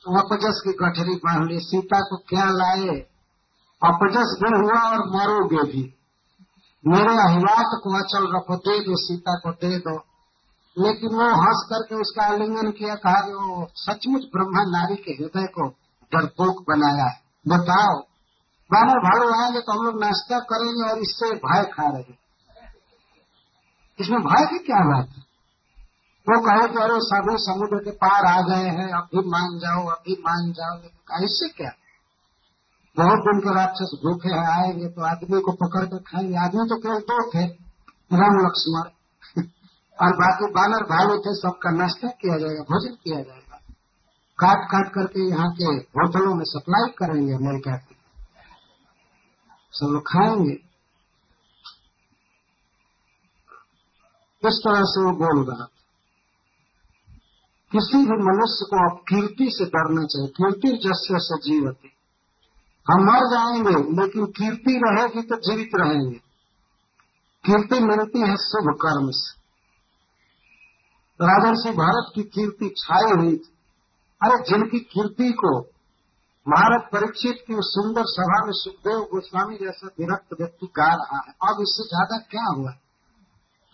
अपजस 0.09 0.63
की 0.65 0.73
गठरी 0.73 1.15
बाँध 1.15 1.51
ली, 1.51 1.61
सीता 1.61 2.01
को 2.01 2.17
क्या 2.17 2.51
लाए? 2.51 2.99
अपजस 3.85 4.39
भी 4.43 4.59
हुआ 4.59 4.81
और 4.91 4.99
मरोगे 4.99 5.73
भी। 5.73 5.95
मेरे 6.87 7.29
अहिवात 7.29 7.81
को 7.83 8.05
अचल 8.05 8.37
रखो, 8.37 8.57
दे 8.57 8.81
दो, 8.81 8.97
सीता 8.97 9.35
को 9.35 9.51
दे 9.51 9.79
दो। 9.79 9.99
लेकिन 10.79 11.15
वो 11.15 11.29
हंस 11.37 11.61
करके 11.71 11.95
उसका 11.95 12.25
आलिंगन 12.25 12.71
किया, 12.71 12.95
कहा 12.95 13.21
कि 13.21 13.33
वो 13.33 13.69
सचमुच 13.75 14.23
ब्रह्मा 14.35 14.63
नारी 14.71 14.97
के 14.97 15.13
हृदय 15.13 15.47
को 15.47 15.69
डरपोक 16.13 16.63
बनाया 16.69 17.05
है। 17.05 17.17
बताओ 17.49 17.97
बानर 18.71 18.99
भाड़ो 18.99 19.29
आएँगे 19.43 19.61
तो 19.61 19.73
हम 19.73 19.87
लोग 19.87 20.01
नाश्ता 20.01 20.39
करेंगे 20.39 20.91
और 20.91 20.99
इससे 20.99 21.31
भय 21.45 21.65
खा 21.65 21.87
रहे 21.89 22.17
इसमें 23.99 24.21
भय 24.21 24.47
की 24.47 24.59
क्या 24.59 24.81
बात 24.89 25.09
है? 25.09 25.23
वो 26.27 26.41
कहे 26.41 26.69
कि 26.69 26.79
अरे 26.79 26.97
सभी 27.01 27.37
समुद्र 27.39 27.79
के 27.85 27.91
पार 27.91 28.27
आ 28.27 28.41
गए 28.41 28.69
हैं 28.69 28.89
अब 28.93 29.09
भी 29.15 29.29
मान 29.29 29.59
जाओ 29.59 29.87
अब 29.87 30.03
भी 30.07 30.17
मान 30.21 30.53
जाओ, 30.53 30.75
लेकिन 30.75 31.25
इससे 31.25 31.49
क्या? 31.49 31.71
बहुत 32.97 33.19
दिन 33.19 33.41
के 33.41 33.55
राक्षस 33.55 33.91
भूखे 34.05 34.29
हैं, 34.29 34.47
आएँगे 34.47 34.89
तो 34.89 35.03
आदमी 35.03 35.41
को 35.41 35.53
पकड़ 35.53 35.85
कर 35.87 35.99
खाएँगे। 35.99 36.37
आदमी 36.37 36.69
तो 36.69 36.77
केवल 36.77 37.01
दो 37.11 37.19
थे, 37.31 37.45
राम 38.13 38.39
लक्ष्मण। 38.47 38.85
और 40.03 40.13
बाकी 40.13 40.53
बानर 40.53 40.83
भालू 40.83 41.19
थे, 41.19 41.35
सबका 41.35 41.71
नाश्ता 41.71 42.09
किया 42.09 42.39
जाएगा, 42.39 42.63
भोजन 42.63 42.95
किया 42.95 43.23
जाएगा। 43.23 43.57
काट 44.39 44.69
काट 44.71 44.93
करके 44.93 45.31
यहाँ 45.31 45.55
के 45.55 45.65
होटलों 45.65 46.35
में 46.35 46.45
सप्लाई 46.45 46.91
करेंगे 46.99 47.33
अमेरिका 47.33 47.77
की। 47.77 47.97
सब 49.73 49.87
लोग 49.87 50.03
खाएँगे। 50.03 50.69
इस 54.49 54.61
तरह 54.65 54.83
से 54.85 55.05
वो 55.05 55.13
बोल 55.13 55.55
रहा 55.55 55.67
किसी 57.73 57.99
भी 57.99 58.13
मनुष्य 58.13 58.67
को 58.71 58.91
अब 58.91 58.99
कीर्ति 59.09 59.51
से 59.53 59.65
डरना 59.65 60.05
चाहिए, 60.05 60.29
कीर्ति 60.29 60.69
जस्य 60.89 61.19
से 61.19 61.37
जीवती 61.37 61.93
हम 62.91 63.03
मर 63.03 63.19
जाएँगे, 63.19 64.03
लेकिन 64.03 64.27
कीर्ति 64.27 64.81
रहेगी 64.85 65.23
तो 65.23 65.37
जीवित 65.37 65.71
रहेंगे। 65.75 66.17
कीर्ति 67.47 67.81
मिलती 67.81 68.21
है 68.21 68.37
शुभ 68.37 68.75
कर्म 68.75 69.11
से। 69.11 69.38
राजर्षि 71.23 71.71
भारत 71.71 72.13
की 72.15 72.23
कीर्ति 72.23 72.75
छाई 72.79 73.17
हुई 73.17 73.37
थी। 73.37 73.53
अरे 74.23 74.43
जिनकी 74.43 74.79
कीर्ति 74.79 75.33
को 75.33 75.61
महाराज 76.49 76.81
परीक्षित 76.93 77.45
की 77.47 77.55
उस 77.55 77.67
सुंदर 77.67 78.03
सभा 78.07 78.45
में 78.45 78.53
सुखदेव 78.53 79.01
गोस्वामी 79.01 79.57
जैसा 79.57 79.87
विरक्त 79.87 80.41
व्यक्ति 80.41 80.67
गा 80.67 80.95
रहा 80.95 81.23
है। 81.27 81.33
अब 81.51 81.61
इससे 81.61 81.85
ज़्यादा 81.89 82.19
क्या 82.19 82.45
हुआ? 82.57 82.71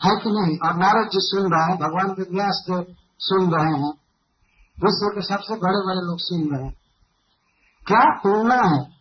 है 0.01 0.21
कि 0.23 0.31
नहीं? 0.31 0.59
और 0.59 0.75
नारद 0.75 1.09
जी 1.09 1.19
सुन 1.21 1.53
रहे 1.53 1.71
हैं, 1.71 1.79
भगवान 1.79 2.15
के 2.15 2.23
व्यास 2.23 2.67
देव 2.71 2.97
सुन 3.19 3.55
रहे 3.55 3.75
हैं, 3.75 3.93
विश्व 4.85 5.09
के 5.09 5.23
सबसे 5.23 5.55
बड़े 5.55 5.81
बड़े 5.87 6.07
लोग 6.07 6.17
सुन 6.19 6.57
रहे 6.57 6.65
हैं। 6.65 6.77
क्या 7.87 8.19
तुलना 8.19 8.55
है? 8.55 8.95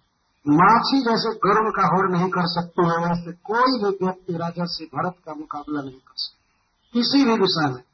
माछी 0.48 1.02
जैसे 1.02 1.30
गर्व 1.34 1.70
का 1.70 1.88
होड़ 1.88 2.12
नहीं 2.12 2.30
कर 2.30 2.48
सकते 2.48 2.86
हैं 2.86 3.10
वैसे 3.10 3.32
कोई 3.32 3.80
भी 3.80 4.06
व्यक्ति 4.06 4.34
राजा 4.34 4.66
से 4.66 4.86
भरत 4.86 5.16
का 5.26 5.34
मुकाबला 5.34 5.82
नहीं 5.82 6.00
कर 6.00 6.14
सकता। 6.16 6.40
किसी 6.94 7.26
भी 7.26 7.32
विषय 7.32 7.74
में। 7.74 7.93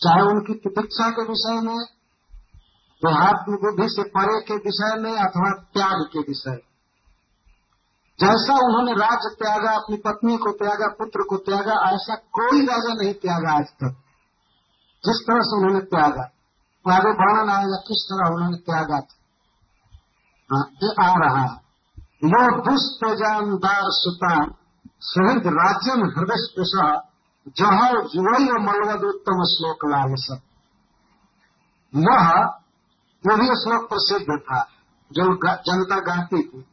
चाहे 0.00 0.22
उनकी 0.22 0.54
प्रतीक्षा 0.54 1.10
के 1.10 1.22
विषय 1.22 1.60
में 1.66 1.78
देहात्म 3.04 3.52
बुद्धि 3.52 3.88
से 3.88 4.02
परे 4.02 4.40
के 4.40 4.54
विषय 4.54 5.00
में 5.00 5.12
अथवा 5.12 5.62
त्याग 5.74 6.08
के 6.12 6.18
विषय 6.18 6.58
जैसा 8.20 8.54
उन्होंने 8.54 8.92
राज्य 8.92 9.34
त्यागा 9.34 9.70
अपनी 9.70 9.96
पत्नी 9.96 10.36
को 10.36 10.50
त्यागा 10.50 10.88
पुत्र 10.88 11.20
को 11.28 11.36
त्यागा 11.36 11.94
ऐसा 11.94 12.14
कोई 12.14 12.60
राजा 12.60 12.94
नहीं 12.94 13.14
त्यागा 13.14 13.56
आज 13.56 13.64
तक। 13.64 13.96
जिस 15.04 15.24
तरह 15.26 15.40
से 15.40 15.56
उन्होंने 15.56 15.80
त्यागा 15.80 16.30
आगे 16.92 17.10
वर्णन 17.10 17.50
आएगा 17.50 17.76
किस 17.76 18.08
तरह 18.12 18.34
उन्होंने 18.34 18.56
त्यागा 18.56 19.00
था। 19.00 19.16
हाँ, 20.52 20.70
ये 20.82 21.04
आ 21.04 21.14
रहा 21.18 21.42
है। 21.42 21.64
यो 22.24 22.70
दुष्प्रजानदार 22.70 23.82
सुतान 23.84 24.54
शहीद 25.02 25.46
में 25.98 26.10
हृदय 26.18 26.36
स्पृश 26.36 27.00
जह 27.48 27.88
जुवई 27.88 28.44
मलवद 28.44 29.04
उत्तम 29.04 29.44
श्लोक 29.44 29.78
लाभ 29.84 30.14
सब। 30.18 30.40
वह 31.96 32.46
जो 33.26 33.36
भी 33.36 33.46
श्लोक 33.46 33.88
प्रसिद्ध 33.88 34.40
था, 34.40 34.68
जो 35.12 35.34
जनता 35.56 36.00
गाती 36.00 36.42
थी। 36.42 36.66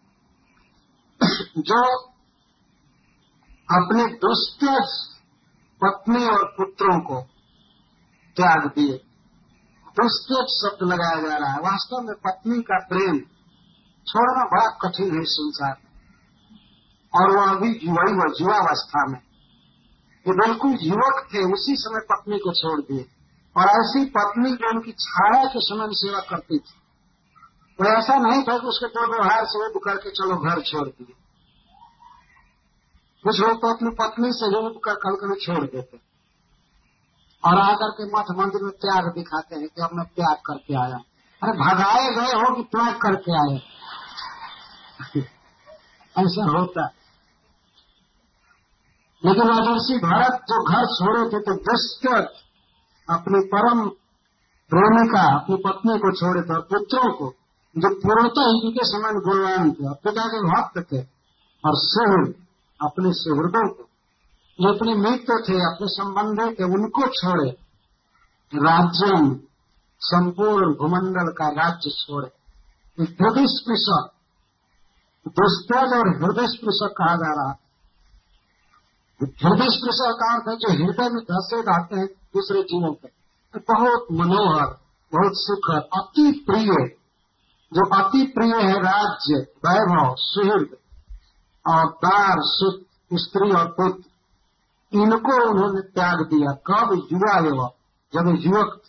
जो 1.57 1.97
अपने 3.71 4.05
दुष्ट 4.05 4.65
पत्नी 5.83 6.25
और 6.25 6.45
पुत्रों 6.45 6.99
को 6.99 7.21
त्याग 8.35 8.67
दिए। 8.67 9.01
दुष्टेट 9.99 10.45
शब्द 10.47 10.93
लगाया 10.93 11.29
जा 11.29 11.37
रहा 11.37 11.51
है। 11.51 11.57
वास्तव 11.57 11.97
में 12.01 12.15
पत्नी 12.15 12.61
का 12.61 12.79
प्रेम 12.79 13.19
छोड़ना 14.07 14.45
बड़ा 14.45 14.67
कठिन 14.81 15.15
है 15.15 15.21
संसार 15.23 15.77
और 17.15 17.37
वह 17.37 17.49
अभी 17.51 17.79
युवाई 17.83 18.13
व 18.13 18.33
युवावस्था 18.41 19.05
में। 19.05 19.30
ये 20.27 20.33
बिल्कुल 20.33 20.77
युवक 20.81 21.27
थे, 21.33 21.53
उसी 21.53 21.75
समय 21.75 21.99
पत्नी 21.99 22.37
को 22.37 22.53
छोड़ 22.53 22.81
दिए। 22.81 23.05
और 23.57 23.63
ऐसी 23.63 24.05
पत्नी 24.05 24.51
जो 24.51 24.69
उनकी 24.69 24.91
छाया 24.91 25.45
के 25.45 25.59
समय 25.59 25.87
सेवा 25.91 26.19
करती 26.19 26.57
थी। 26.57 26.73
तो 27.77 27.85
ऐसा 27.85 28.15
नहीं 28.15 28.43
था 28.43 28.57
कि 28.57 28.67
उसके 28.67 28.87
दो 28.87 29.11
व्यवहार 29.11 29.45
से 29.45 29.65
उब 29.65 29.81
करके 29.85 30.09
चलो 30.09 30.37
घर 30.37 30.61
छोड़ 30.61 30.87
दिए। 30.87 31.13
कुछ 33.23 33.39
लोग 33.39 33.57
तो 33.57 33.75
अपनी 33.75 33.89
पत्नी 33.89 34.29
से 34.31 34.57
उब 34.57 34.81
कर 34.85 34.93
कल 34.93 35.15
कभी 35.15 35.45
छोड़ 35.45 35.65
देते। 35.65 35.97
और 37.45 37.57
आकर 37.57 37.89
के 37.89 38.05
मठ 38.05 38.25
मंदिर 38.37 38.63
में 38.63 38.71
त्याग 38.71 39.13
दिखाते 39.13 39.55
हैं 39.55 39.67
कि 39.67 39.81
अब 39.81 39.89
मैं 39.93 40.05
त्याग 40.05 40.37
करके 40.45 40.75
आया। 40.75 40.97
अरे 41.43 41.51
भगाए 41.51 42.09
गए 42.09 42.33
हो 42.33 42.55
कि 42.55 42.63
त्याग 42.63 42.95
करके 43.01 43.53
आए? 43.53 43.61
ऐसा 46.17 46.57
होता 46.57 46.87
लेकिन 49.25 49.47
राजर्षि 49.47 49.97
भरत 49.97 50.45
जो 50.51 50.63
घर 50.63 50.85
छोड़े 50.85 51.23
थे 51.29 51.41
तो 51.41 51.55
दुष्ट 51.65 52.07
अपनी 53.09 53.39
परम 53.47 53.89
प्रेमिका, 54.71 55.23
अपनी 55.35 55.55
पत्नी 55.55 55.97
को 55.97 56.11
छोड़े 56.11 56.41
थे 56.41 56.53
और 56.53 56.61
पुत्रों 56.61 57.11
को, 57.13 57.27
जो 57.75 57.89
पूर्णतः 57.95 58.51
ही 58.55 58.71
के 58.71 58.85
समान 58.85 59.19
गुणवान 59.19 59.71
थे 59.71 59.87
और 59.87 59.95
पिता 60.03 60.27
के 60.27 60.39
भक्त 60.47 60.79
थे 60.91 61.01
और 61.63 61.77
सुहृद 61.83 62.33
अपने 62.79 63.09
सुहृदों 63.13 63.67
को 63.69 63.87
जो 64.59 64.73
अपने 64.73 64.93
मित्र 64.93 65.35
थे, 65.49 65.53
अपने 65.53 65.87
संबंधी 65.87 66.53
थे, 66.53 66.63
उनको 66.63 67.07
छोड़े, 67.07 67.49
राज्यम 68.53 69.35
संपूर्ण 70.01 70.73
भूमंडल 70.73 71.31
का 71.31 71.47
राज्य 71.49 71.89
छोड़े। 71.89 72.27
हृदय 72.99 73.45
स्पृशक 73.47 74.11
दुष्टज 75.27 75.93
और 75.93 76.09
हृदय 76.15 76.47
स्पृशक 76.47 76.93
कहा 76.97 77.15
जा 77.15 77.31
रहा 77.33 77.53
हृदय 79.23 79.67
का 80.11 80.33
अर्थ 80.33 80.43
है 80.49 80.55
जो 80.55 80.71
हृदय 80.71 81.09
में 81.09 81.23
धसे 81.23 81.61
रहते 81.61 81.95
हैं, 81.95 82.07
दूसरे 82.07 82.61
जीवों 82.61 82.93
तो 83.55 83.59
बहुत 83.59 84.07
मनोहर, 84.11 84.65
बहुत 85.13 85.31
सुखद, 85.33 85.89
अति 85.97 86.43
प्रिय, 86.47 86.87
जो 87.73 87.89
अति 87.95 88.33
प्रिय 88.37 88.53
है 88.53 88.79
राज्य, 88.79 89.35
वैभव, 89.37 90.15
सुहृद 90.17 90.77
और 91.67 91.85
दार 91.85 92.37
सुख 92.39 92.81
स्त्री 93.13 93.51
और 93.51 93.67
पुत्र, 93.67 94.11
इनको 94.93 95.49
उन्होंने 95.49 95.81
त्याग 95.81 96.19
दिया। 96.19 96.51
कब? 96.51 97.07
युवा 97.13 97.39
युवा 97.39 97.69
जब 98.13 98.37
युवक 98.39 98.81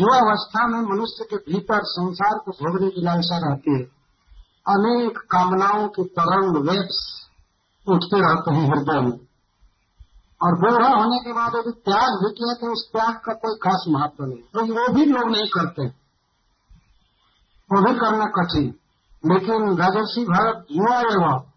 युवावस्था 0.00 0.66
में 0.66 0.80
मनुष्य 0.80 1.24
के 1.24 1.36
भीतर 1.36 1.80
संसार 1.82 2.38
को 2.38 2.50
भोगने 2.50 2.90
की 2.90 3.00
लालसा 3.00 3.38
रहती 3.38 3.70
है। 3.70 3.84
अनेक 4.68 5.18
कामनाओं 5.18 5.88
के 5.88 6.04
तरंग 6.04 6.70
वेब्स 6.70 7.23
उठते 7.88 8.20
रहते 8.20 8.54
हैं 8.54 8.70
हृदय 8.70 9.00
में। 9.00 9.18
और 10.42 10.54
बूढ़ा 10.58 10.88
होने 10.88 11.18
के 11.18 11.32
बाद 11.32 11.52
यदि 11.54 11.70
त्याग 11.70 12.10
भी 12.10 12.30
किया 12.30 12.54
तो 12.54 12.72
उस 12.72 12.90
त्याग 12.92 13.14
का 13.14 13.32
कोई 13.32 13.56
खास 13.56 13.84
महत्व 13.88 14.24
नहीं। 14.24 14.38
तो 14.38 14.60
वो 14.60 14.92
भी 14.92 15.04
लोग 15.04 15.30
नहीं 15.30 15.46
करते। 15.46 15.86
वो 17.72 17.92
भी 17.92 17.98
करना 17.98 18.24
कठिन। 18.24 18.74
लेकिन 19.26 19.76
राजर्षि 19.76 20.24
भारत 20.24 20.66
युवा 20.70 20.98
एवं 20.98 21.53